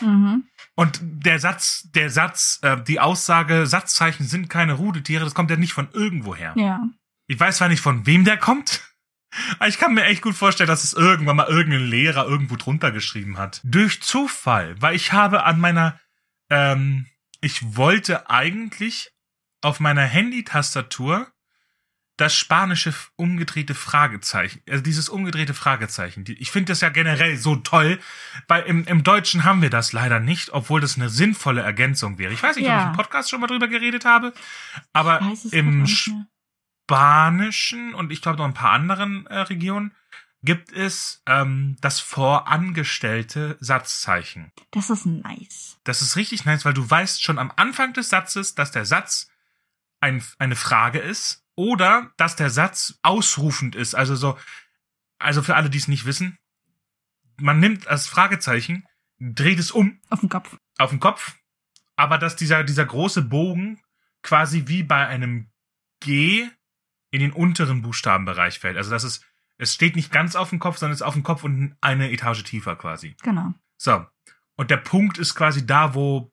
[0.00, 0.44] Mhm.
[0.76, 5.56] Und der Satz, der Satz, äh, die Aussage, Satzzeichen sind keine Rudeltiere, das kommt ja
[5.56, 6.54] nicht von irgendwoher.
[6.56, 6.88] Ja.
[7.26, 8.80] Ich weiß zwar nicht, von wem der kommt,
[9.58, 12.92] aber ich kann mir echt gut vorstellen, dass es irgendwann mal irgendein Lehrer irgendwo drunter
[12.92, 13.60] geschrieben hat.
[13.64, 15.98] Durch Zufall, weil ich habe an meiner,
[16.50, 17.06] ähm,
[17.40, 19.10] ich wollte eigentlich
[19.60, 21.26] auf meiner Handy-Tastatur
[22.18, 26.24] das spanische umgedrehte Fragezeichen, also dieses umgedrehte Fragezeichen.
[26.26, 28.00] Ich finde das ja generell so toll,
[28.48, 32.32] weil im, im Deutschen haben wir das leider nicht, obwohl das eine sinnvolle Ergänzung wäre.
[32.32, 32.74] Ich weiß nicht, ja.
[32.74, 34.34] ob ich im Podcast schon mal drüber geredet habe,
[34.92, 35.20] aber
[35.52, 35.86] im
[36.88, 39.94] Spanischen und ich glaube noch ein paar anderen äh, Regionen
[40.42, 44.50] gibt es ähm, das vorangestellte Satzzeichen.
[44.72, 45.78] Das ist nice.
[45.84, 49.30] Das ist richtig nice, weil du weißt schon am Anfang des Satzes, dass der Satz
[50.00, 53.94] ein, eine Frage ist oder dass der Satz ausrufend ist.
[53.94, 54.38] Also so,
[55.18, 56.38] also für alle, die es nicht wissen,
[57.36, 58.84] man nimmt das Fragezeichen,
[59.18, 60.00] dreht es um.
[60.10, 60.56] Auf den Kopf.
[60.78, 61.36] Auf den Kopf.
[61.96, 63.80] Aber dass dieser, dieser große Bogen
[64.22, 65.50] quasi wie bei einem
[66.00, 66.48] G
[67.10, 68.76] in den unteren Buchstabenbereich fällt.
[68.76, 69.24] Also dass es
[69.58, 72.10] es steht nicht ganz auf dem Kopf, sondern es ist auf dem Kopf und eine
[72.12, 73.16] Etage tiefer quasi.
[73.22, 73.52] Genau.
[73.76, 74.06] So.
[74.56, 76.32] Und der Punkt ist quasi da, wo,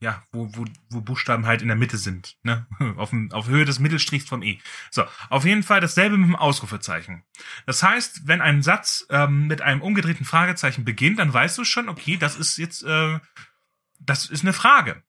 [0.00, 2.66] ja, wo, wo, wo Buchstaben halt in der Mitte sind, ne?
[2.96, 4.58] Auf, dem, auf Höhe des Mittelstrichs vom E.
[4.90, 7.22] So, auf jeden Fall dasselbe mit dem Ausrufezeichen.
[7.66, 11.88] Das heißt, wenn ein Satz ähm, mit einem umgedrehten Fragezeichen beginnt, dann weißt du schon,
[11.88, 13.20] okay, das ist jetzt, äh,
[13.98, 15.02] das ist eine Frage.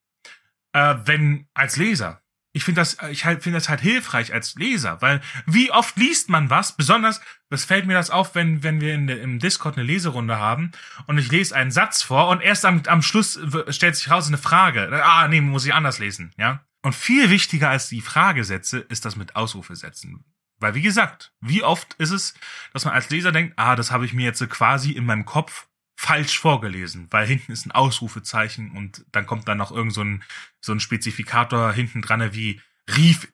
[0.74, 2.22] Äh, wenn als Leser
[2.54, 6.30] ich finde das, ich halt, finde das halt hilfreich als Leser, weil wie oft liest
[6.30, 6.76] man was?
[6.76, 10.72] Besonders, das fällt mir das auf, wenn, wenn wir in im Discord eine Leserunde haben
[11.08, 13.40] und ich lese einen Satz vor und erst am, am Schluss
[13.70, 14.90] stellt sich raus eine Frage.
[15.04, 16.66] Ah, nee, muss ich anders lesen, ja?
[16.84, 20.26] Und viel wichtiger als die Fragesätze ist das mit Ausrufesätzen.
[20.60, 22.34] Weil, wie gesagt, wie oft ist es,
[22.74, 25.68] dass man als Leser denkt, ah, das habe ich mir jetzt quasi in meinem Kopf
[26.02, 30.24] falsch vorgelesen, weil hinten ist ein Ausrufezeichen und dann kommt dann noch irgend so ein,
[30.60, 32.60] so ein Spezifikator hinten dran, wie
[32.98, 33.32] rief,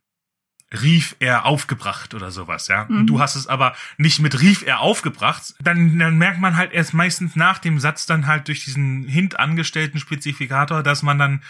[0.74, 2.84] rief er aufgebracht oder sowas, ja.
[2.90, 2.98] Mhm.
[2.98, 6.74] Und du hast es aber nicht mit rief er aufgebracht, dann, dann merkt man halt
[6.74, 11.44] erst meistens nach dem Satz dann halt durch diesen hint angestellten Spezifikator, dass man dann,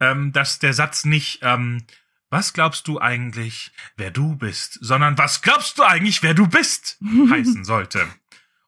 [0.00, 1.84] ähm, dass der Satz nicht, ähm,
[2.30, 6.98] was glaubst du eigentlich, wer du bist, sondern was glaubst du eigentlich, wer du bist,
[7.30, 8.08] heißen sollte.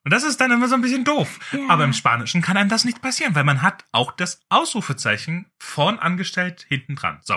[0.04, 1.40] Und das ist dann immer so ein bisschen doof.
[1.52, 1.60] Ja.
[1.68, 5.98] Aber im Spanischen kann einem das nicht passieren, weil man hat auch das Ausrufezeichen vorn
[5.98, 7.18] angestellt hinten dran.
[7.22, 7.36] So.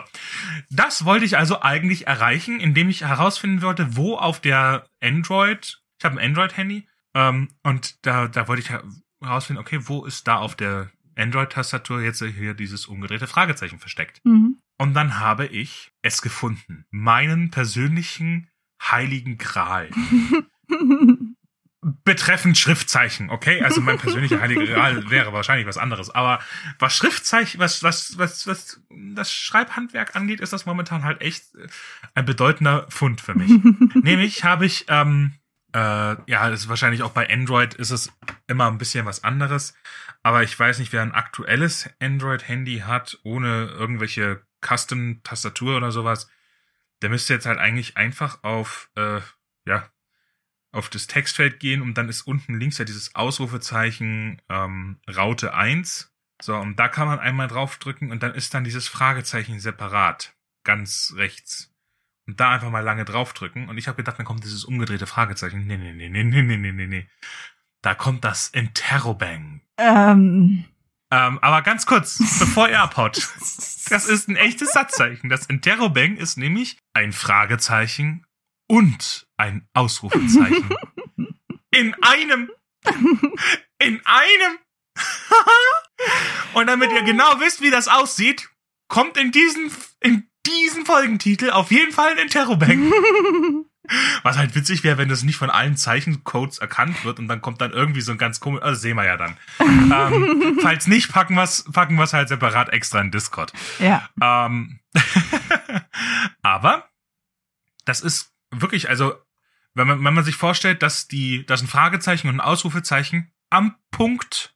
[0.70, 6.06] Das wollte ich also eigentlich erreichen, indem ich herausfinden wollte, wo auf der Android, ich
[6.06, 8.70] habe ein Android-Handy, ähm, und da, da wollte ich
[9.22, 14.20] herausfinden, okay, wo ist da auf der Android-Tastatur jetzt hier dieses umgedrehte Fragezeichen versteckt?
[14.26, 14.58] Mhm.
[14.78, 16.86] Und dann habe ich es gefunden.
[16.92, 18.50] Meinen persönlichen
[18.82, 19.90] heiligen Gral.
[22.04, 23.62] betreffend Schriftzeichen, okay?
[23.62, 26.40] Also mein persönlicher heiliger Gral wäre wahrscheinlich was anderes, aber
[26.80, 31.46] was Schriftzeichen, was was was was das Schreibhandwerk angeht, ist das momentan halt echt
[32.14, 33.50] ein bedeutender Fund für mich.
[33.96, 35.34] Nämlich habe ich ähm,
[35.74, 38.12] äh, ja, das ist wahrscheinlich auch bei Android ist es
[38.48, 39.74] immer ein bisschen was anderes,
[40.24, 46.30] aber ich weiß nicht, wer ein aktuelles Android-Handy hat ohne irgendwelche Custom-Tastatur oder sowas,
[47.02, 49.22] der müsste jetzt halt eigentlich einfach auf äh,
[49.66, 49.88] ja
[50.72, 56.14] auf das Textfeld gehen und dann ist unten links ja dieses Ausrufezeichen ähm, Raute 1.
[56.42, 61.14] So, und da kann man einmal draufdrücken und dann ist dann dieses Fragezeichen separat, ganz
[61.16, 61.74] rechts.
[62.28, 63.70] Und da einfach mal lange draufdrücken.
[63.70, 65.66] Und ich habe gedacht, dann kommt dieses umgedrehte Fragezeichen.
[65.66, 67.10] Nee, nee, nee, nee, nee, nee, nee, nee, nee.
[67.82, 69.62] Da kommt das Interrobang.
[69.78, 70.66] Ähm.
[71.10, 73.18] Ähm, aber ganz kurz, bevor ihr abhaut.
[73.90, 75.30] Das ist ein echtes Satzzeichen.
[75.30, 78.26] Das Interrobang ist nämlich ein Fragezeichen
[78.68, 80.70] und ein Ausrufezeichen.
[81.72, 82.50] In einem.
[83.80, 84.58] In einem.
[86.54, 88.50] und damit ihr genau wisst, wie das aussieht,
[88.88, 92.92] kommt in diesen, in diesen Folgentitel auf jeden Fall ein Interrobang.
[94.24, 97.62] Was halt witzig wäre, wenn das nicht von allen Zeichencodes erkannt wird und dann kommt
[97.62, 99.38] dann irgendwie so ein ganz komisch, also sehen wir ja dann.
[99.60, 103.54] ähm, falls nicht, packen wir's, packen wir's halt separat extra in Discord.
[103.80, 104.10] Ja.
[104.22, 104.80] Ähm,
[106.42, 106.90] aber
[107.86, 109.16] das ist wirklich, also,
[109.78, 113.76] wenn man, wenn man sich vorstellt, dass die, dass ein Fragezeichen und ein Ausrufezeichen am
[113.92, 114.56] Punkt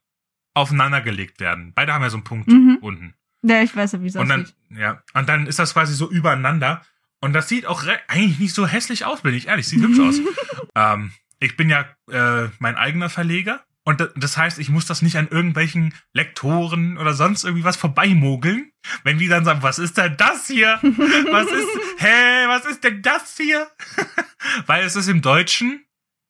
[0.54, 1.72] aufeinander gelegt werden.
[1.74, 2.78] Beide haben ja so einen Punkt mhm.
[2.80, 3.14] unten.
[3.42, 4.54] Ja, ich weiß ja, wie es aussieht.
[4.70, 6.82] Ja, und dann ist das quasi so übereinander.
[7.20, 9.66] Und das sieht auch eigentlich nicht so hässlich aus, bin ich ehrlich.
[9.68, 10.20] Sieht hübsch aus.
[10.74, 15.16] ähm, ich bin ja äh, mein eigener Verleger und das heißt, ich muss das nicht
[15.16, 18.70] an irgendwelchen Lektoren oder sonst irgendwie was vorbeimogeln.
[19.02, 20.78] Wenn die dann sagen, was ist denn das hier?
[20.82, 21.68] Was ist,
[21.98, 23.68] hä, was ist denn das hier?
[24.66, 25.84] Weil es ist im Deutschen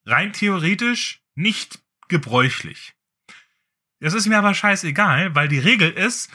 [0.06, 2.94] rein theoretisch nicht gebräuchlich.
[4.00, 6.28] Das ist mir aber scheißegal, weil die Regel ist,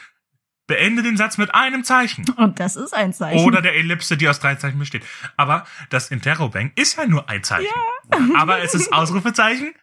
[0.66, 2.24] beende den Satz mit einem Zeichen.
[2.30, 3.44] Und das ist ein Zeichen.
[3.44, 5.04] Oder der Ellipse, die aus drei Zeichen besteht.
[5.36, 7.68] Aber das Interrobang ist ja nur ein Zeichen.
[8.10, 8.18] Ja.
[8.36, 9.74] Aber es ist Ausrufezeichen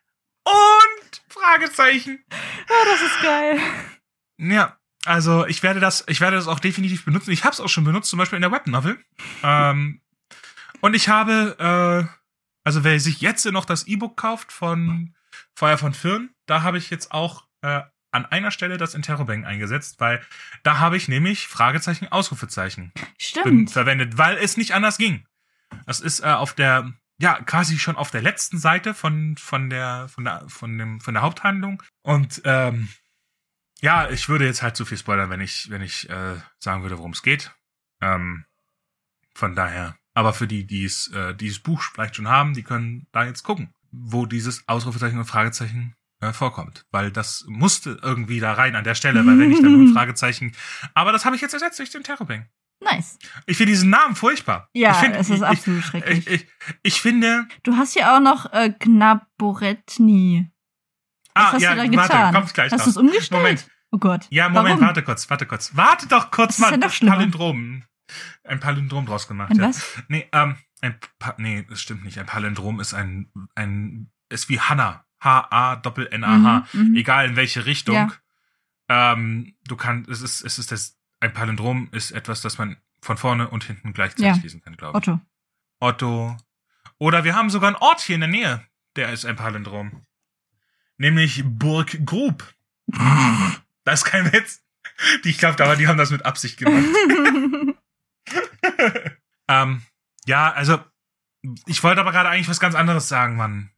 [0.45, 2.23] und Fragezeichen.
[2.31, 3.59] Ah, das ist geil.
[4.37, 7.31] Ja, also ich werde das, ich werde das auch definitiv benutzen.
[7.31, 8.97] Ich habe es auch schon benutzt, zum Beispiel in der Webnovel.
[9.43, 10.01] ähm,
[10.81, 11.55] Und ich habe,
[12.09, 12.15] äh,
[12.63, 15.13] also wer sich jetzt noch das E-Book kauft von
[15.55, 17.81] Feuer von Firn, da habe ich jetzt auch äh,
[18.11, 20.25] an einer Stelle das Interrobang eingesetzt, weil
[20.63, 23.71] da habe ich nämlich Fragezeichen, Ausrufezeichen Stimmt.
[23.71, 25.25] verwendet, weil es nicht anders ging.
[25.85, 30.07] Das ist äh, auf der, ja, quasi schon auf der letzten Seite von, von der,
[30.09, 31.81] von der, von dem, von der Haupthandlung.
[32.01, 32.89] Und ähm,
[33.81, 36.97] ja, ich würde jetzt halt zu viel spoilern, wenn ich, wenn ich äh, sagen würde,
[36.97, 37.51] worum es geht.
[38.01, 38.45] Ähm,
[39.33, 39.97] von daher.
[40.13, 43.43] Aber für die, die es, äh, dieses Buch vielleicht schon haben, die können da jetzt
[43.43, 46.85] gucken, wo dieses Ausrufezeichen und Fragezeichen äh, vorkommt.
[46.91, 49.93] Weil das musste irgendwie da rein an der Stelle, weil wenn ich dann nur ein
[49.93, 50.53] Fragezeichen.
[50.93, 52.47] Aber das habe ich jetzt ersetzt durch den Terrorbang.
[52.85, 53.17] Nice.
[53.47, 54.69] Ich finde diesen Namen furchtbar.
[54.73, 56.27] Ja, find, es ist ich, absolut ich, schrecklich.
[56.27, 56.47] Ich,
[56.83, 57.47] ich, finde.
[57.63, 60.51] Du hast ja auch noch äh, Gnaboretni.
[61.33, 62.09] Was ah, hast ja, du da getan?
[62.09, 63.31] warte, kommt gleich hast du es umgestellt?
[63.31, 63.67] Moment.
[63.91, 64.27] Oh Gott.
[64.29, 64.87] Ja, Moment, Warum?
[64.87, 65.75] warte kurz, warte kurz.
[65.75, 66.71] Warte doch kurz Das ist mal.
[66.71, 67.15] ja noch schlimmer.
[67.15, 67.83] Palindrom.
[68.43, 69.69] Ein Palindrom draus gemacht, Ein ja.
[69.69, 70.03] was?
[70.07, 72.19] Nee, ähm, ein pa nee, das stimmt nicht.
[72.19, 75.05] Ein Palindrom ist ein, ein, ist wie Hanna.
[75.23, 76.67] H-A-Doppel-N-A-H.
[76.73, 76.95] Mhm, mhm.
[76.95, 77.95] Egal in welche Richtung.
[77.95, 78.11] Ja.
[78.87, 83.17] Ähm, du kannst, es ist, es ist das, ein Palindrom ist etwas, das man von
[83.17, 84.41] vorne und hinten gleichzeitig Ja.
[84.41, 85.07] lesen kann, glaube ich.
[85.07, 85.19] Otto.
[85.79, 86.37] Otto.
[86.97, 88.65] Oder wir haben sogar einen Ort hier in der Nähe.
[88.95, 90.05] Der ist ein Palindrom.
[90.97, 92.53] Nämlich Burg Grub.
[93.87, 94.63] Das ist kein Witz.
[95.25, 96.83] Ich glaube, aber die haben das mit Absicht gemacht.
[99.47, 99.83] ähm,
[100.25, 100.83] ja, also,
[101.67, 103.69] ich wollte aber gerade eigentlich was ganz anderes sagen, Mann.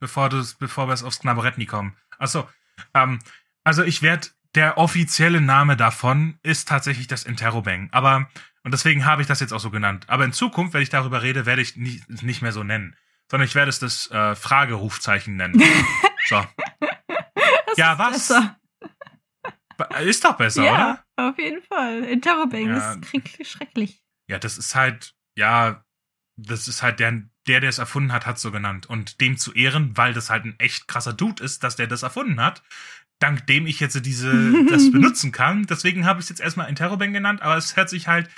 [0.00, 1.96] Bevor du, bevor wir es aufs Knaberettni kommen.
[2.18, 2.48] Achso,
[2.94, 3.20] ähm,
[3.62, 7.88] also ich werde, der offizielle Name davon ist tatsächlich das Interrobang.
[7.92, 8.28] Aber,
[8.62, 10.04] und deswegen habe ich das jetzt auch so genannt.
[10.08, 12.96] Aber in Zukunft, wenn ich darüber rede, werde ich nicht, nicht mehr so nennen.
[13.30, 15.60] Sondern ich werde es das äh, Fragerufzeichen nennen.
[16.28, 16.44] so.
[17.76, 18.28] Ja, was?
[18.28, 18.58] Besser.
[20.02, 20.74] Ist doch besser, ja,
[21.16, 21.30] oder?
[21.30, 22.04] auf jeden Fall.
[22.04, 22.92] Interrobang Ja.
[22.94, 23.50] ist schrecklich.
[23.50, 24.02] schrecklich.
[24.28, 25.84] Ja, das ist halt, ja,
[26.36, 28.86] das ist halt der, der, der es erfunden hat, hat so genannt.
[28.86, 32.04] Und dem zu ehren, weil das halt ein echt krasser Dude ist, dass der das
[32.04, 32.62] erfunden hat,
[33.24, 35.66] dank dem ich jetzt diese, das benutzen kann.
[35.66, 38.28] Deswegen habe ich es jetzt erstmal Interrobang genannt, aber es hört sich halt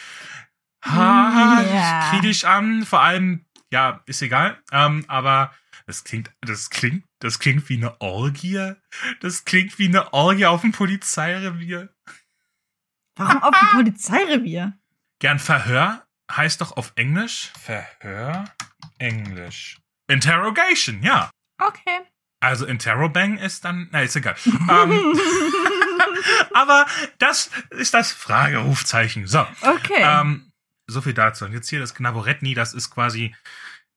[0.85, 2.11] ha, Ja.
[2.11, 2.85] kritisch an.
[2.87, 4.59] Vor allem, ja, ist egal.
[4.73, 5.53] Ähm, aber
[5.87, 8.73] das klingt, das klingt, das klingt wie eine Orgie.
[9.21, 11.89] Das klingt wie eine Orgie auf dem Polizeirevier.
[13.17, 14.79] Warum auf dem Polizeirevier?
[15.19, 18.45] Gern Verhör heißt doch auf Englisch Verhör
[18.99, 19.79] Englisch.
[20.09, 21.31] Interrogation, ja.
[21.59, 22.01] Okay.
[22.41, 24.37] Also Interrobang ist dann, na, ist egal.
[24.47, 25.19] ähm,
[26.55, 26.87] aber
[27.19, 29.27] das ist das Fragerufzeichen.
[29.27, 30.01] So, Okay.
[30.03, 30.51] ähm,
[30.87, 31.45] so viel dazu.
[31.47, 33.35] Und jetzt hier das Gnaboretni, das ist quasi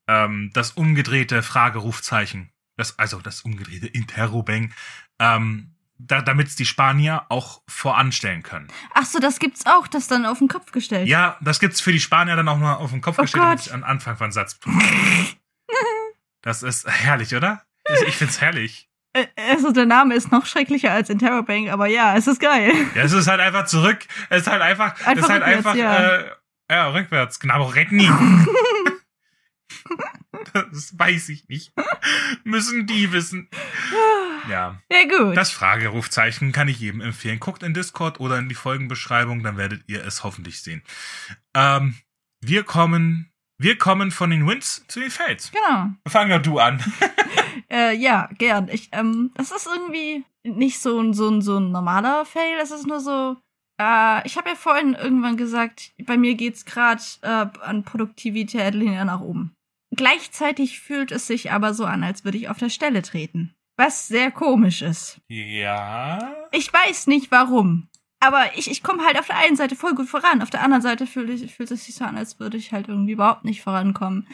[0.08, 2.50] ähm, das umgedrehte Fragerufzeichen.
[2.76, 4.72] Das, also das umgedrehte Interrobang.
[5.18, 8.68] Ähm, da, damit es die Spanier auch voranstellen können.
[8.94, 11.06] Ach so, das gibt's auch, das dann auf den Kopf gestellt.
[11.06, 13.84] Ja, das gibt's für die Spanier dann auch mal auf den Kopf Oh gestellt, an
[13.84, 14.58] Anfang von Satz.
[16.42, 17.62] Das ist herrlich, oder?
[18.06, 18.88] Ich, find's herrlich.
[19.36, 22.72] Also der Name ist noch schrecklicher als Interrobang, aber ja, es ist geil.
[22.94, 23.98] Ja, es ist halt einfach zurück.
[24.28, 26.16] Es ist halt einfach, es Einfach ist halt rückwärts, einfach, ja.
[26.18, 26.30] äh,
[26.70, 27.40] ja, rückwärts.
[27.40, 28.08] Gnaboretni.
[30.54, 31.72] das weiß ich nicht.
[32.44, 33.48] Müssen die wissen.
[34.48, 34.80] Ja.
[34.90, 35.36] Ja gut.
[35.36, 37.40] Das Fragerufzeichen kann ich jedem empfehlen.
[37.40, 40.82] Guckt in Discord oder in die Folgenbeschreibung, dann werdet ihr es hoffentlich sehen.
[41.54, 41.96] Ähm,
[42.40, 45.50] wir kommen, wir kommen von den Wins zu den Fails.
[45.52, 45.88] genau.
[46.08, 46.82] Fang doch du an.
[47.70, 48.68] Äh, ja, gern.
[48.72, 52.58] Ich, ähm, das ist irgendwie nicht so ein, so ein, so ein normaler Fail.
[52.60, 53.36] Es ist nur so,
[53.80, 59.04] äh, ich habe ja vorhin irgendwann gesagt, bei mir geht's gerade äh, an Produktivität linear
[59.04, 59.54] nach oben.
[59.94, 63.54] Gleichzeitig fühlt es sich aber so an, als würde ich auf der Stelle treten.
[63.76, 65.20] Was sehr komisch ist.
[65.28, 66.34] Ja.
[66.52, 67.88] Ich weiß nicht warum.
[68.20, 70.42] Aber ich, ich komme halt auf der einen Seite voll gut voran.
[70.42, 72.88] Auf der anderen Seite fühlt, ich, fühlt es sich so an, als würde ich halt
[72.88, 74.28] irgendwie überhaupt nicht vorankommen.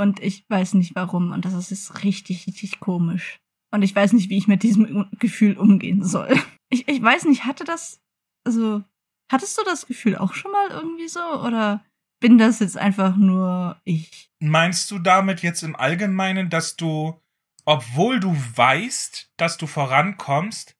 [0.00, 1.30] Und ich weiß nicht warum.
[1.30, 3.38] Und das ist richtig, richtig komisch.
[3.70, 6.34] Und ich weiß nicht, wie ich mit diesem Gefühl umgehen soll.
[6.72, 8.00] Ich, ich weiß nicht, hatte das,
[8.46, 8.84] also,
[9.28, 11.18] hattest du das Gefühl auch schon mal irgendwie so?
[11.18, 11.84] Oder
[12.20, 14.30] bin das jetzt einfach nur ich?
[14.38, 17.20] Meinst du damit jetzt im Allgemeinen, dass du,
[17.64, 20.76] obwohl du weißt, dass du vorankommst,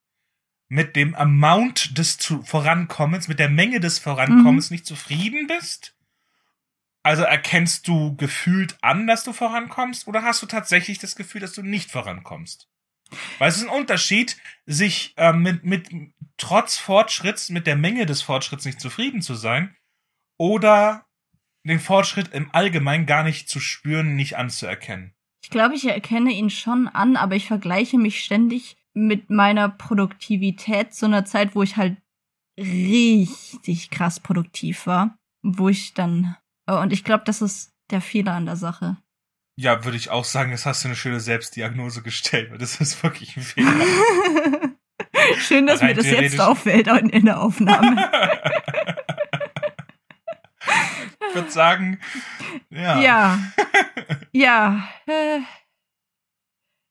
[0.68, 5.97] mit dem Amount des zu Vorankommens, mit der Menge des Vorankommens nicht zufrieden bist?
[7.03, 11.53] Also erkennst du gefühlt an, dass du vorankommst, oder hast du tatsächlich das Gefühl, dass
[11.53, 12.68] du nicht vorankommst?
[13.38, 14.36] Weil es ist ein Unterschied,
[14.66, 15.88] sich äh, mit, mit
[16.36, 19.74] trotz Fortschritts, mit der Menge des Fortschritts nicht zufrieden zu sein,
[20.38, 21.07] oder
[21.64, 25.14] den Fortschritt im Allgemeinen gar nicht zu spüren, nicht anzuerkennen.
[25.42, 30.94] Ich glaube, ich erkenne ihn schon an, aber ich vergleiche mich ständig mit meiner Produktivität
[30.94, 31.96] zu einer Zeit, wo ich halt
[32.59, 35.16] richtig krass produktiv war.
[35.42, 36.36] Wo ich dann.
[36.71, 38.97] Äh, Und ich glaube, das ist der Fehler an der Sache.
[39.57, 43.03] Ja, würde ich auch sagen, das hast du eine schöne Selbstdiagnose gestellt, weil das ist
[43.03, 43.73] wirklich ein Fehler.
[45.39, 48.11] Schön, dass mir das jetzt auffällt in der Aufnahme.
[51.29, 52.01] ich würde sagen,
[52.71, 53.01] ja.
[53.01, 53.39] Ja.
[54.33, 54.89] Ja.
[55.07, 55.41] Äh,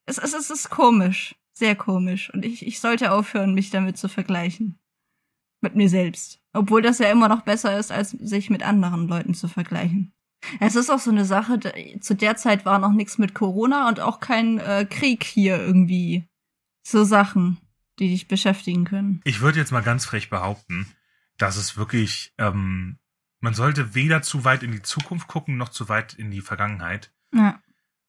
[0.06, 1.36] es, es, es ist komisch.
[1.54, 2.32] Sehr komisch.
[2.34, 4.80] Und ich, ich sollte aufhören, mich damit zu vergleichen.
[5.62, 6.40] Mit mir selbst.
[6.54, 10.14] Obwohl das ja immer noch besser ist, als sich mit anderen Leuten zu vergleichen.
[10.60, 11.60] Es ist auch so eine Sache,
[12.00, 16.28] zu der Zeit war noch nichts mit Corona und auch kein äh, Krieg hier irgendwie.
[16.82, 17.60] So Sachen,
[18.00, 19.22] die dich beschäftigen können.
[19.26, 20.88] Ich würde jetzt mal ganz frech behaupten,
[21.38, 22.98] dass es wirklich, ähm,
[23.42, 27.14] man sollte weder zu weit in die Zukunft gucken, noch zu weit in die Vergangenheit.
[27.34, 27.62] Ja.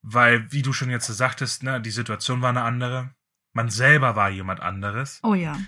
[0.03, 3.14] Weil, wie du schon jetzt sagtest, ne, die Situation war eine andere.
[3.53, 5.20] Man selber war jemand anderes.
[5.22, 5.59] Oh ja.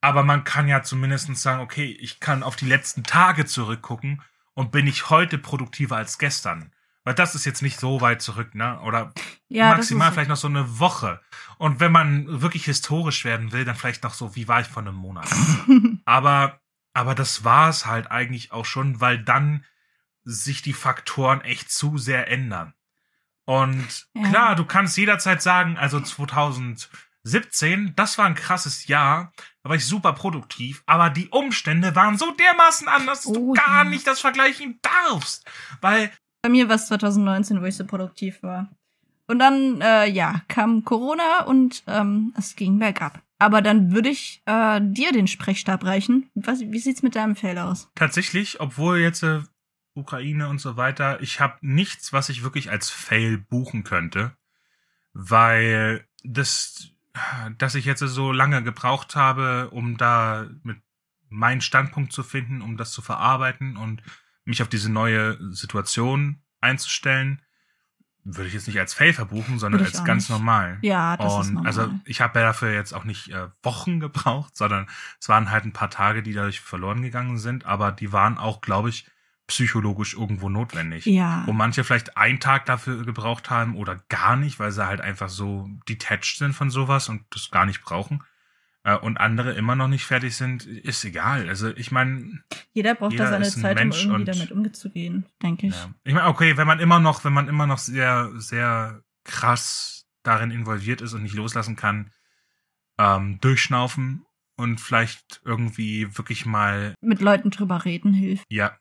[0.00, 4.22] Aber man kann ja zumindest sagen, okay, ich kann auf die letzten Tage zurückgucken
[4.54, 6.72] und bin ich heute produktiver als gestern.
[7.04, 8.78] Weil das ist jetzt nicht so weit zurück, ne?
[8.80, 9.12] Oder
[9.48, 11.20] ja, maximal vielleicht noch so eine Woche.
[11.56, 14.82] Und wenn man wirklich historisch werden will, dann vielleicht noch so, wie war ich vor
[14.82, 15.28] einem Monat?
[16.04, 16.60] aber,
[16.92, 19.64] aber das war es halt eigentlich auch schon, weil dann
[20.24, 22.74] sich die Faktoren echt zu sehr ändern.
[23.46, 24.28] Und ja.
[24.28, 26.00] klar, du kannst jederzeit sagen, also
[27.24, 32.18] 2017, das war ein krasses Jahr, da war ich super produktiv, aber die Umstände waren
[32.18, 33.90] so dermaßen anders, dass oh, du gar ja.
[33.90, 35.48] nicht das vergleichen darfst.
[35.80, 36.10] Weil.
[36.42, 38.70] Bei mir war es 2019, wo ich so produktiv war.
[39.26, 43.22] Und dann, äh, ja, kam Corona und ähm, es ging bergab.
[43.38, 46.28] Aber dann würde ich äh, dir den Sprechstab reichen.
[46.34, 47.88] Was, wie sieht's mit deinem Fail aus?
[47.94, 49.42] Tatsächlich, obwohl jetzt äh,
[49.94, 51.20] Ukraine und so weiter.
[51.20, 54.32] Ich habe nichts, was ich wirklich als Fail buchen könnte,
[55.12, 56.90] weil das,
[57.58, 60.78] dass ich jetzt so lange gebraucht habe, um da mit
[61.28, 64.02] meinen Standpunkt zu finden, um das zu verarbeiten und
[64.44, 67.42] mich auf diese neue Situation einzustellen,
[68.24, 70.38] würde ich jetzt nicht als Fail verbuchen, sondern als ganz nicht.
[70.38, 70.78] normal.
[70.82, 71.66] Ja, das und ist normal.
[71.66, 75.64] Also ich habe ja dafür jetzt auch nicht äh, Wochen gebraucht, sondern es waren halt
[75.64, 79.06] ein paar Tage, die dadurch verloren gegangen sind, aber die waren auch, glaube ich,
[79.50, 81.06] psychologisch irgendwo notwendig.
[81.06, 81.42] Ja.
[81.44, 85.28] Wo manche vielleicht einen Tag dafür gebraucht haben oder gar nicht, weil sie halt einfach
[85.28, 88.22] so detached sind von sowas und das gar nicht brauchen.
[88.84, 91.48] Äh, und andere immer noch nicht fertig sind, ist egal.
[91.48, 92.44] Also ich meine.
[92.72, 95.74] Jeder braucht jeder da seine Zeit, um irgendwie damit umzugehen, denke ich.
[95.74, 95.92] Ja.
[96.04, 100.52] Ich meine, okay, wenn man immer noch, wenn man immer noch sehr, sehr krass darin
[100.52, 102.12] involviert ist und nicht loslassen kann,
[102.98, 104.24] ähm, durchschnaufen
[104.56, 108.44] und vielleicht irgendwie wirklich mal mit Leuten drüber reden hilft.
[108.48, 108.78] Ja,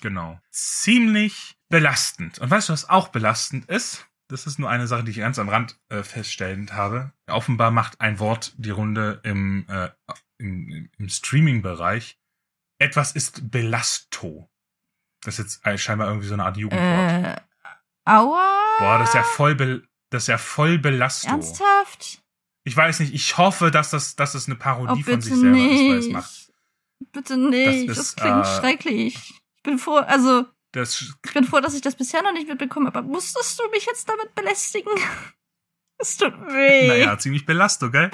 [0.00, 0.40] Genau.
[0.50, 2.38] Ziemlich belastend.
[2.38, 4.06] Und weißt du, was auch belastend ist?
[4.28, 7.12] Das ist nur eine Sache, die ich ganz am Rand äh, feststellend habe.
[7.26, 9.88] Offenbar macht ein Wort die Runde im, äh,
[10.38, 12.16] im, im Streaming-Bereich.
[12.78, 14.48] Etwas ist Belasto.
[15.22, 17.24] Das ist jetzt scheinbar irgendwie so eine Art Jugendwort.
[17.24, 17.40] Äh,
[18.04, 18.78] aua.
[18.78, 21.28] Boah, das ist ja voll, be das ist ja voll Belasto.
[21.28, 22.22] Ernsthaft?
[22.64, 25.56] Ich weiß nicht, ich hoffe, dass das, dass das eine Parodie oh, von sich selber
[25.56, 26.06] nicht.
[26.06, 26.52] ist, macht.
[27.12, 29.39] Bitte nicht, das, ist, das klingt äh, schrecklich.
[29.60, 30.46] Ich bin froh, also.
[30.72, 33.00] Das ich bin froh, dass ich das bisher noch nicht mitbekommen habe.
[33.00, 34.92] Aber musstest du mich jetzt damit belästigen?
[36.02, 36.88] Es tut weh.
[36.88, 38.10] Naja, ziemlich Belastung, gell?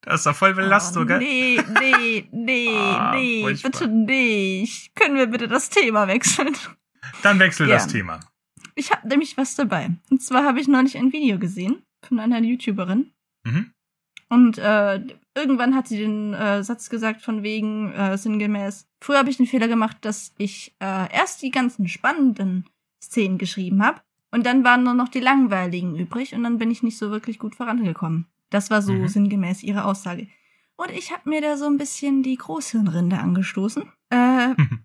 [0.00, 1.18] Das ist doch voll Belastung, oh, gell?
[1.18, 3.70] Nee, nee, nee, ah, nee, furchtbar.
[3.70, 4.96] bitte nicht.
[4.96, 6.56] Können wir bitte das Thema wechseln?
[7.22, 7.76] Dann wechsel ja.
[7.76, 8.18] das Thema.
[8.74, 9.90] Ich habe nämlich was dabei.
[10.10, 13.12] Und zwar habe ich neulich ein Video gesehen von einer YouTuberin.
[13.44, 13.73] Mhm.
[14.34, 15.00] Und äh,
[15.36, 18.88] irgendwann hat sie den äh, Satz gesagt von wegen äh, sinngemäß.
[19.00, 22.66] Früher habe ich den Fehler gemacht, dass ich äh, erst die ganzen spannenden
[23.00, 24.00] Szenen geschrieben habe
[24.32, 27.38] und dann waren nur noch die langweiligen übrig und dann bin ich nicht so wirklich
[27.38, 28.26] gut vorangekommen.
[28.50, 29.06] Das war so mhm.
[29.06, 30.26] sinngemäß ihre Aussage.
[30.76, 34.80] Und ich habe mir da so ein bisschen die Großhirnrinde angestoßen, äh, mhm.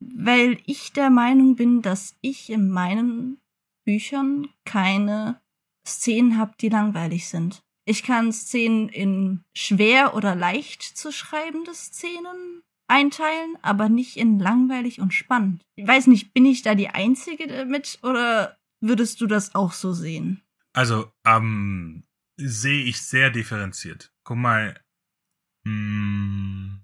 [0.00, 3.40] weil ich der Meinung bin, dass ich in meinen
[3.86, 5.40] Büchern keine
[5.86, 7.62] Szenen habe, die langweilig sind.
[7.90, 15.00] Ich kann Szenen in schwer oder leicht zu schreibende Szenen einteilen, aber nicht in langweilig
[15.00, 15.66] und spannend.
[15.74, 19.92] Ich weiß nicht, bin ich da die Einzige damit oder würdest du das auch so
[19.92, 20.40] sehen?
[20.72, 22.04] Also, ähm,
[22.36, 24.12] sehe ich sehr differenziert.
[24.22, 24.80] Guck mal,
[25.64, 26.82] mh, mm,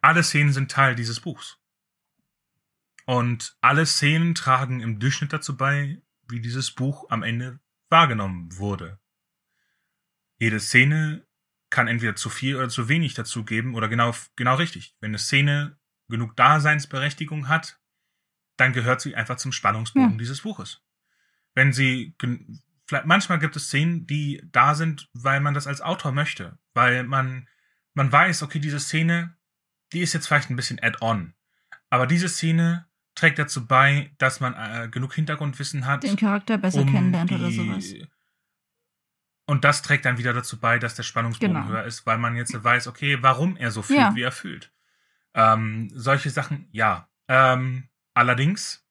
[0.00, 1.58] alle Szenen sind Teil dieses Buchs.
[3.04, 8.98] Und alle Szenen tragen im Durchschnitt dazu bei, wie dieses Buch am Ende wahrgenommen wurde
[10.38, 11.26] jede Szene
[11.70, 14.96] kann entweder zu viel oder zu wenig dazu geben oder genau, genau richtig.
[15.00, 15.78] Wenn eine Szene
[16.08, 17.78] genug Daseinsberechtigung hat,
[18.56, 20.16] dann gehört sie einfach zum Spannungsbogen ja.
[20.16, 20.82] dieses Buches.
[21.54, 22.14] Wenn sie,
[23.04, 27.48] manchmal gibt es Szenen, die da sind, weil man das als Autor möchte, weil man,
[27.94, 29.36] man weiß, okay, diese Szene,
[29.92, 31.34] die ist jetzt vielleicht ein bisschen add-on,
[31.90, 36.04] aber diese Szene trägt dazu bei, dass man äh, genug Hintergrundwissen hat.
[36.04, 37.94] Den Charakter besser um kennenlernt oder sowas.
[39.48, 41.68] Und das trägt dann wieder dazu bei, dass der Spannungsbogen Genau.
[41.68, 44.14] höher ist, weil man jetzt weiß, okay, warum er so fühlt, Ja.
[44.14, 44.70] wie er fühlt.
[45.32, 47.08] Ähm, solche Sachen, ja.
[47.28, 48.86] Ähm, allerdings,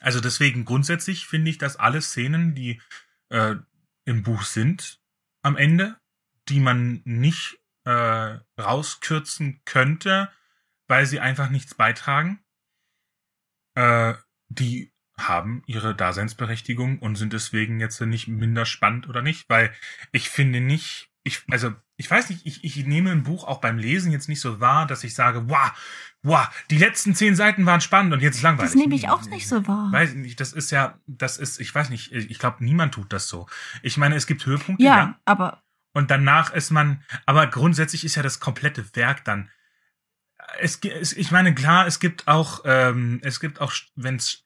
[0.00, 2.82] also deswegen grundsätzlich finde ich, dass alle Szenen, die
[3.28, 3.54] äh,
[4.04, 5.00] im Buch sind,
[5.42, 5.96] am Ende,
[6.48, 10.28] die man nicht äh, rauskürzen könnte,
[10.88, 12.44] weil sie einfach nichts beitragen,
[13.74, 14.14] äh,
[14.48, 14.91] die
[15.28, 19.72] haben ihre Daseinsberechtigung und sind deswegen jetzt nicht minder spannend oder nicht, weil
[20.12, 23.78] ich finde nicht, ich, also, ich weiß nicht, ich, ich nehme ein Buch auch beim
[23.78, 25.70] Lesen jetzt nicht so wahr, dass ich sage, wow,
[26.22, 28.72] wow, die letzten zehn Seiten waren spannend und jetzt ist langweilig.
[28.72, 29.90] Das nehme ich auch nicht so wahr.
[29.92, 33.28] Weiß nicht, das ist ja, das ist, ich weiß nicht, ich glaube, niemand tut das
[33.28, 33.46] so.
[33.82, 35.62] Ich meine, es gibt Höhepunkte, ja, ja, aber
[35.94, 39.50] und danach ist man, aber grundsätzlich ist ja das komplette Werk dann.
[40.58, 44.41] Es, es ich meine, klar, es gibt auch, ähm, es gibt auch, wenn es,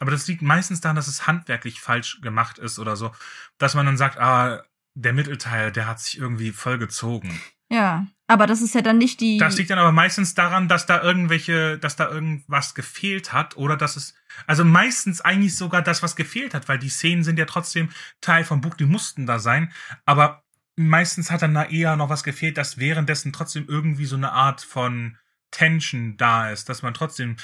[0.00, 3.12] aber das liegt meistens daran, dass es handwerklich falsch gemacht ist oder so,
[3.58, 7.40] dass man dann sagt, ah, der Mittelteil, der hat sich irgendwie voll gezogen.
[7.70, 8.06] ja.
[8.26, 9.38] Aber das ist ja dann nicht die.
[9.38, 13.76] Das liegt dann aber meistens daran, dass da irgendwelche, dass da irgendwas gefehlt hat oder
[13.76, 14.14] dass es,
[14.46, 17.88] also meistens eigentlich sogar das, was gefehlt hat, weil die Szenen sind ja trotzdem
[18.20, 19.72] Teil vom Buch, die mussten da sein,
[20.06, 20.44] aber
[20.76, 24.60] meistens hat dann da eher noch was gefehlt, dass währenddessen trotzdem irgendwie so eine Art
[24.60, 25.18] von
[25.50, 27.36] Tension da ist, dass man trotzdem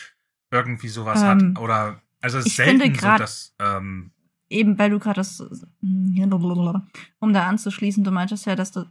[0.52, 4.10] irgendwie sowas Ähm, hat oder, also es ist ich finde selten so, grad- dass, ähm,
[4.50, 5.40] eben weil du gerade das,
[5.80, 8.86] um da anzuschließen, du meintest ja, dass da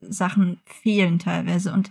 [0.00, 1.72] Sachen fehlen teilweise.
[1.72, 1.90] Und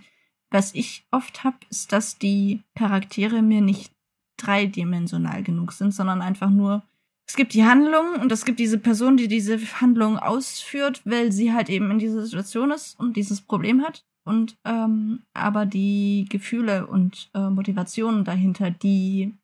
[0.50, 3.92] was ich oft habe, ist, dass die Charaktere mir nicht
[4.36, 6.82] dreidimensional genug sind, sondern einfach nur,
[7.26, 11.52] es gibt die Handlung und es gibt diese Person, die diese Handlung ausführt, weil sie
[11.52, 14.04] halt eben in dieser Situation ist und dieses Problem hat.
[14.26, 19.34] Und ähm, aber die Gefühle und äh, Motivationen dahinter, die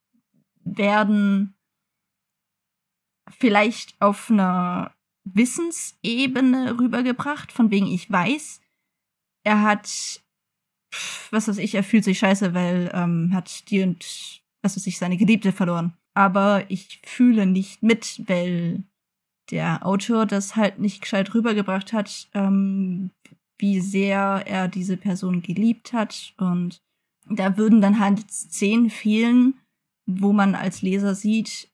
[0.64, 1.54] werden
[3.30, 4.94] vielleicht auf einer
[5.24, 8.60] Wissensebene rübergebracht, von wegen ich weiß,
[9.44, 10.22] er hat,
[11.30, 14.98] was weiß ich, er fühlt sich scheiße, weil ähm, hat die und was weiß ich,
[14.98, 15.94] seine Geliebte verloren.
[16.14, 18.82] Aber ich fühle nicht mit, weil
[19.50, 23.10] der Autor das halt nicht gescheit rübergebracht hat, ähm,
[23.58, 26.34] wie sehr er diese Person geliebt hat.
[26.38, 26.82] Und
[27.26, 29.54] da würden dann halt Szenen fehlen,
[30.06, 31.70] wo man als Leser sieht,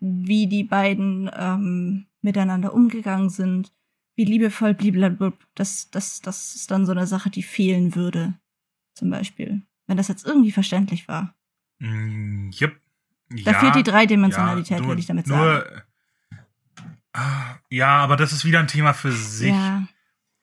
[0.00, 3.72] wie die beiden ähm, miteinander umgegangen sind,
[4.16, 5.32] wie liebevoll blablabla.
[5.54, 8.34] Das, das, das ist dann so eine Sache, die fehlen würde.
[8.94, 9.62] Zum Beispiel.
[9.86, 11.34] Wenn das jetzt irgendwie verständlich war.
[11.78, 12.76] mh, jupp.
[13.44, 15.82] Da ja, fehlt die Dreidimensionalität, ja, würde ich damit nur, sagen.
[17.12, 19.50] Ah, Ja, aber das ist wieder ein Thema für sich.
[19.54, 19.86] Ja,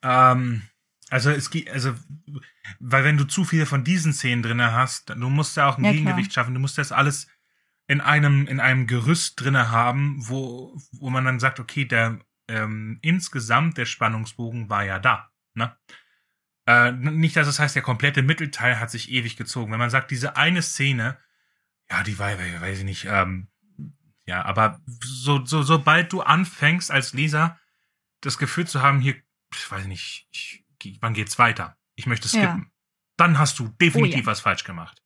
[0.03, 0.61] Ähm,
[1.10, 1.93] also es geht, also,
[2.80, 5.84] weil wenn du zu viele von diesen Szenen drinne hast, du musst ja auch ein
[5.84, 6.03] Ja, klar.
[6.03, 6.53] Gegengewicht schaffen.
[6.53, 7.28] Du musst das alles
[7.88, 12.99] in einem in einem Gerüst drinne haben, wo wo man dann sagt, okay, der ähm,
[13.01, 15.32] insgesamt der Spannungsbogen war ja da.
[15.53, 15.76] Ne?
[16.66, 19.72] Äh, nicht, dass es heißt, der komplette Mittelteil hat sich ewig gezogen.
[19.72, 21.18] Wenn man sagt, diese eine Szene,
[21.89, 23.47] ja, die war, weiß ich nicht, ähm,
[24.26, 27.58] ja, aber so, so, sobald du anfängst als Leser
[28.20, 29.16] das Gefühl zu haben, hier,
[29.53, 30.66] ich weiß nicht, ich,
[31.01, 31.77] wann geht's weiter?
[31.95, 32.43] Ich möchte Ja.
[32.43, 32.71] skippen.
[33.17, 34.25] Dann hast du definitiv Oh ja.
[34.27, 35.01] was falsch gemacht.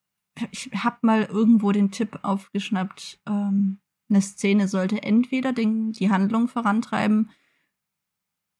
[0.51, 3.79] ich hab mal irgendwo den Tipp aufgeschnappt, ähm,
[4.09, 7.31] eine Szene sollte entweder den, die Handlung vorantreiben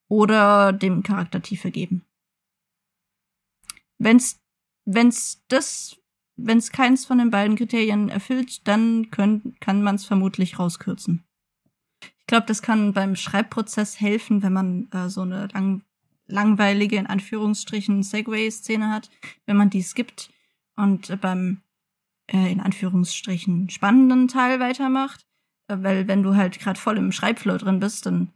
[0.08, 2.04] oder dem Charakter Tiefe geben.
[3.98, 4.40] Wenn's,
[4.84, 5.96] wenn's das,
[6.36, 11.24] wenn's keins von den beiden Kriterien erfüllt, dann können, kann man es vermutlich rauskürzen.
[12.02, 15.84] Ich glaube, das kann beim Schreibprozess helfen, wenn man äh, so eine lang,
[16.26, 19.10] langweilige, in Anführungsstrichen, Segway-Szene hat,
[19.46, 20.30] wenn man die skippt
[20.76, 21.62] und äh, beim
[22.32, 25.26] äh, in Anführungsstrichen spannenden Teil weitermacht.
[25.68, 28.32] Äh, weil wenn du halt gerade voll im Schreibflow drin bist, dann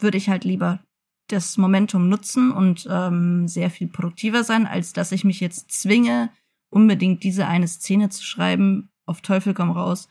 [0.00, 0.80] würde ich halt lieber
[1.28, 6.30] das Momentum nutzen und ähm, sehr viel produktiver sein, als dass ich mich jetzt zwinge,
[6.68, 10.08] unbedingt diese eine Szene zu schreiben, auf Teufel komm raus,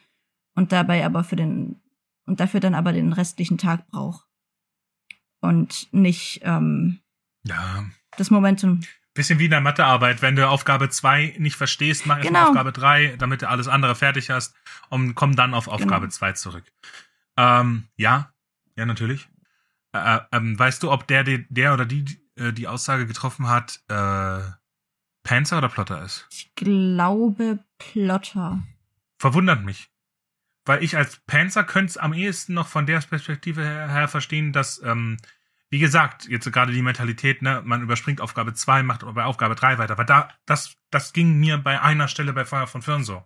[0.56, 1.82] und dabei aber für den
[2.26, 4.26] und dafür dann aber den restlichen Tag brauche.
[5.42, 7.00] Und nicht ähm,
[7.44, 7.86] Ja.
[8.18, 8.82] das Momentum.
[9.14, 12.50] Bisschen wie in der Mathearbeit, wenn du Aufgabe 2 nicht verstehst, mach erstmal Genau.
[12.52, 14.56] Aufgabe 3, damit du alles andere fertig hast
[14.90, 16.12] und komm dann auf Aufgabe Genau.
[16.12, 16.64] 2 zurück.
[17.38, 18.32] Ähm, ja,
[18.78, 19.28] ja, natürlich.
[19.92, 22.06] Äh, ähm, weißt du, ob der, der, der oder die
[22.38, 24.40] äh, die Aussage getroffen hat, äh,
[25.24, 26.28] Panzer oder Plotter ist?
[26.32, 28.64] Ich glaube Plotter.
[29.20, 29.90] Verwundert mich.
[30.66, 34.54] Weil ich als Panzer könnte es am ehesten noch von der Perspektive her, her verstehen,
[34.54, 35.18] dass, ähm,
[35.72, 39.56] wie gesagt, jetzt gerade die Mentalität, ne, man überspringt Aufgabe 2, macht aber bei Aufgabe
[39.56, 39.98] 3 weiter.
[39.98, 43.24] Weil da, das, das ging mir bei einer Stelle bei Feuer von Firn so.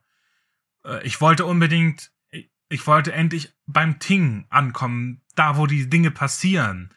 [0.86, 2.12] äh, ich wollte unbedingt,
[2.70, 6.94] ich wollte endlich beim Ting ankommen, da wo die Dinge passieren.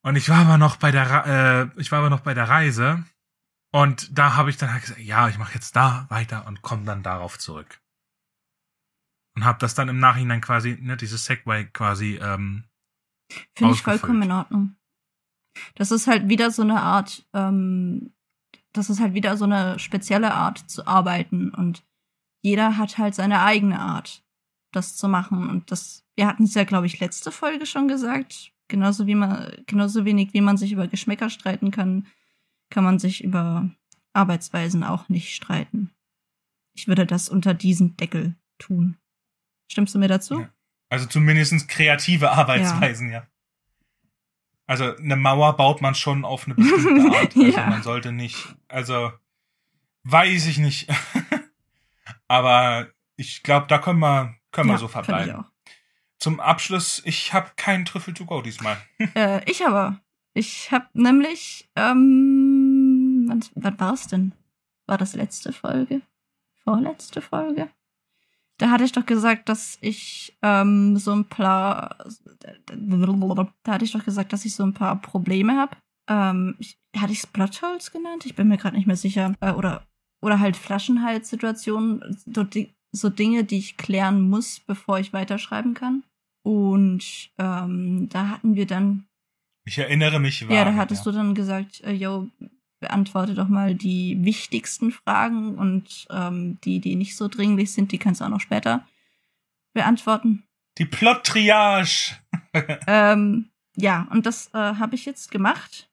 [0.00, 3.04] Und ich war aber noch bei der, äh, ich war aber noch bei der Reise.
[3.70, 6.84] Und da habe ich dann halt gesagt, ja, ich mache jetzt da weiter und komme
[6.84, 7.82] dann darauf zurück.
[9.36, 12.64] Und habe das dann im Nachhinein quasi, ne, dieses Segway quasi ähm,
[13.54, 14.76] Finde ich vollkommen in Ordnung.
[15.74, 18.12] Das ist halt wieder so eine Art, ähm,
[18.72, 21.84] das ist halt wieder so eine spezielle Art zu arbeiten und
[22.42, 24.24] jeder hat halt seine eigene Art,
[24.72, 25.48] das zu machen.
[25.48, 28.52] Und das, wir hatten es ja, glaube ich, letzte Folge schon gesagt.
[28.68, 32.06] Genauso wie man, genauso wenig wie man sich über Geschmäcker streiten kann,
[32.70, 33.70] kann man sich über
[34.12, 35.90] Arbeitsweisen auch nicht streiten.
[36.74, 38.96] Ich würde das unter diesen Deckel tun.
[39.70, 40.40] Stimmst du mir dazu?
[40.40, 40.50] Ja.
[40.88, 43.20] Also zumindest kreative Arbeitsweisen, ja.
[43.20, 43.26] ja.
[44.66, 47.36] Also eine Mauer baut man schon auf eine bestimmte Art.
[47.36, 47.66] Also ja.
[47.66, 49.10] man sollte nicht, also
[50.04, 50.88] weiß ich nicht.
[52.28, 55.46] Aber ich glaube, da können wir, können ja, wir so verbleiben.
[56.18, 58.76] Zum Abschluss, ich habe keinen Trüffel to go diesmal.
[59.14, 60.00] äh, ich aber.
[60.34, 64.34] Ich habe nämlich, ähm, wann, wann war es denn?
[64.86, 66.02] War das letzte Folge?
[66.64, 67.68] Vorletzte Folge?
[68.58, 71.96] Da hatte ich doch gesagt, dass ich ähm, so ein paar,
[73.62, 75.76] da hatte ich doch gesagt, dass ich so ein paar Probleme habe.
[76.10, 78.26] Ähm, ich, hatte ich es Plotholes genannt?
[78.26, 79.34] Ich bin mir gerade nicht mehr sicher.
[79.40, 79.82] Äh, oder
[80.20, 82.46] oder halt Flaschenhalssituationen, so,
[82.92, 86.02] so Dinge, die ich klären muss, bevor ich weiterschreiben kann.
[86.42, 89.06] Und ähm, da hatten wir dann.
[89.66, 90.48] Ich erinnere mich.
[90.48, 91.12] Wahr, ja, da hattest ja.
[91.12, 92.28] du dann gesagt, äh, yo,
[92.80, 97.98] beantworte doch mal die wichtigsten Fragen und ähm, die, die nicht so dringlich sind, die
[97.98, 98.86] kannst du auch noch später
[99.74, 100.44] beantworten.
[100.78, 102.16] Die Plot-Triage.
[102.86, 105.90] ähm, ja, und das äh, habe ich jetzt gemacht.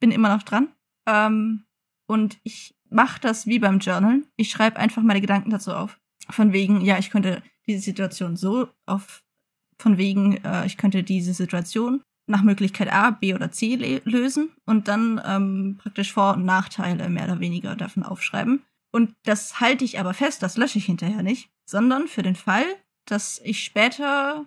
[0.00, 0.68] Bin immer noch dran.
[1.06, 1.64] Ähm,
[2.06, 4.22] und ich mache das wie beim Journal.
[4.36, 5.98] Ich schreibe einfach meine Gedanken dazu auf.
[6.30, 9.22] Von wegen, ja, ich könnte diese Situation so auf,
[9.78, 14.88] von wegen, äh, ich könnte diese Situation nach Möglichkeit A, B oder C lösen und
[14.88, 18.62] dann ähm, praktisch Vor- und Nachteile mehr oder weniger davon aufschreiben.
[18.92, 22.64] Und das halte ich aber fest, das lösche ich hinterher nicht, sondern für den Fall,
[23.06, 24.46] dass ich später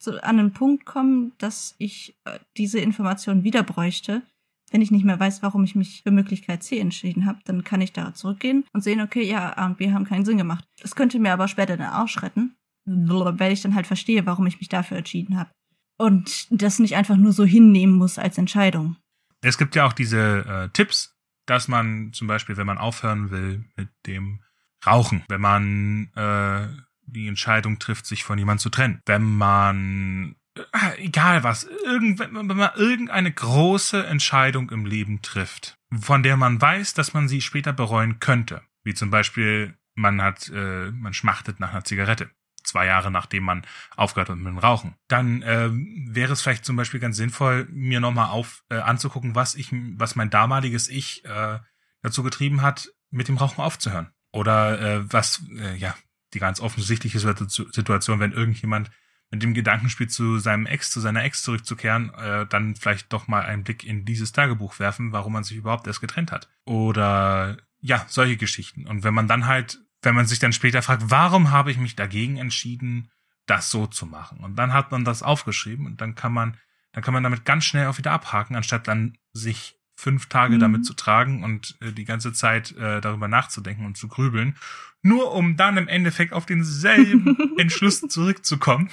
[0.00, 4.22] so an einen Punkt komme, dass ich äh, diese Information wieder bräuchte,
[4.70, 7.80] wenn ich nicht mehr weiß, warum ich mich für Möglichkeit C entschieden habe, dann kann
[7.80, 10.64] ich da zurückgehen und sehen, okay, ja, A und B haben keinen Sinn gemacht.
[10.82, 12.54] Das könnte mir aber später den Arsch retten,
[12.84, 15.50] weil ich dann halt verstehe, warum ich mich dafür entschieden habe
[15.98, 18.96] und das nicht einfach nur so hinnehmen muss als Entscheidung.
[19.42, 21.14] Es gibt ja auch diese äh, Tipps,
[21.46, 24.40] dass man zum Beispiel, wenn man aufhören will mit dem
[24.86, 26.68] Rauchen, wenn man äh,
[27.02, 32.32] die Entscheidung trifft, sich von jemandem zu trennen, wenn man äh, egal was, irgend, wenn
[32.32, 37.72] man irgendeine große Entscheidung im Leben trifft, von der man weiß, dass man sie später
[37.72, 42.30] bereuen könnte, wie zum Beispiel man hat, äh, man schmachtet nach einer Zigarette
[42.68, 43.66] zwei Jahre nachdem man
[43.96, 44.94] aufgehört hat mit dem Rauchen.
[45.08, 49.54] Dann äh, wäre es vielleicht zum Beispiel ganz sinnvoll, mir nochmal auf äh, anzugucken, was
[49.54, 51.58] ich, was mein damaliges Ich äh,
[52.02, 54.12] dazu getrieben hat, mit dem Rauchen aufzuhören.
[54.32, 55.94] Oder äh, was, äh, ja,
[56.34, 58.90] die ganz offensichtliche Situation, wenn irgendjemand
[59.30, 63.42] mit dem Gedankenspiel zu seinem Ex, zu seiner Ex zurückzukehren, äh, dann vielleicht doch mal
[63.42, 66.48] einen Blick in dieses Tagebuch werfen, warum man sich überhaupt erst getrennt hat.
[66.64, 68.86] Oder ja, solche Geschichten.
[68.86, 71.96] Und wenn man dann halt wenn man sich dann später fragt, warum habe ich mich
[71.96, 73.10] dagegen entschieden,
[73.46, 74.38] das so zu machen?
[74.40, 76.56] Und dann hat man das aufgeschrieben und dann kann man,
[76.92, 80.60] dann kann man damit ganz schnell auch wieder abhaken, anstatt dann sich fünf Tage mhm.
[80.60, 84.56] damit zu tragen und äh, die ganze Zeit äh, darüber nachzudenken und zu grübeln,
[85.02, 88.90] nur um dann im Endeffekt auf denselben Entschluss zurückzukommen.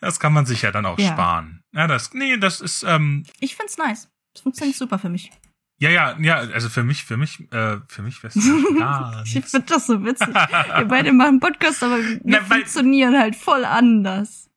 [0.00, 1.12] das kann man sich ja dann auch ja.
[1.12, 1.62] sparen.
[1.72, 2.82] Ja, das, nee, das ist.
[2.82, 4.10] Ähm, ich find's nice.
[4.32, 5.30] Das funktioniert super für mich.
[5.80, 8.34] Ja, ja, ja, also für mich, für mich, äh, für mich wär's
[8.78, 10.28] gar Ich finde das so witzig.
[10.28, 14.50] Wir beide machen Podcast, aber wir Na, funktionieren halt voll anders.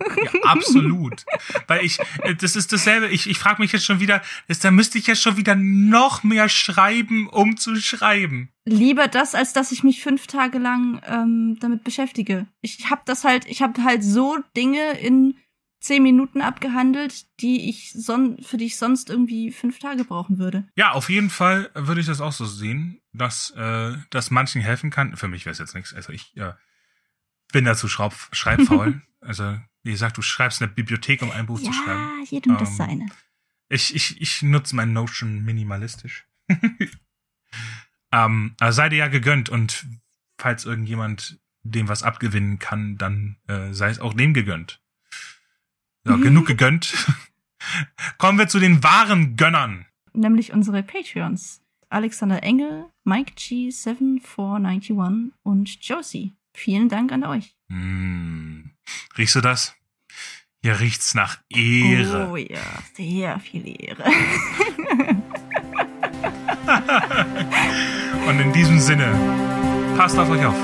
[0.00, 1.24] Ja, absolut.
[1.68, 4.72] Weil ich, äh, das ist dasselbe, ich, ich frage mich jetzt schon wieder, ist, da
[4.72, 8.50] müsste ich jetzt schon wieder noch mehr schreiben, um zu schreiben.
[8.64, 12.46] Lieber das, als dass ich mich fünf Tage lang ähm, damit beschäftige.
[12.62, 15.36] Ich habe das halt, ich habe halt so Dinge in
[15.80, 20.68] zehn Minuten abgehandelt, die ich son für die ich sonst irgendwie fünf Tage brauchen würde.
[20.74, 24.90] Ja, auf jeden Fall würde ich das auch so sehen, dass äh, das manchen helfen
[24.90, 25.16] kann.
[25.16, 25.94] Für mich wäre es jetzt nichts.
[25.94, 26.52] Also ich äh,
[27.52, 29.00] bin dazu schraub, schreibfaul.
[29.20, 32.20] also wie gesagt, du schreibst eine Bibliothek, um ein Buch ja, zu schreiben.
[32.20, 33.06] Ja, jedem ähm, das seine.
[33.68, 36.26] Ich, ich, ich nutze mein Notion minimalistisch.
[38.12, 39.86] ähm, also sei dir ja gegönnt und
[40.38, 44.80] falls irgendjemand dem was abgewinnen kann, dann äh, sei es auch dem gegönnt.
[46.06, 46.94] Ja, genug gegönnt.
[48.18, 49.86] Kommen wir zu den wahren Gönnern.
[50.12, 51.60] Nämlich unsere Patreons.
[51.90, 56.34] Alexander Engel, Mike G7491 und Josie.
[56.54, 57.54] Vielen Dank an euch.
[57.68, 58.70] Mm.
[59.16, 59.74] Riechst du das?
[60.62, 62.30] Hier riecht's nach Ehre.
[62.30, 62.58] Oh ja,
[62.94, 64.04] sehr viel Ehre.
[68.26, 69.14] Und in diesem Sinne,
[69.96, 70.56] passt auf euch auf.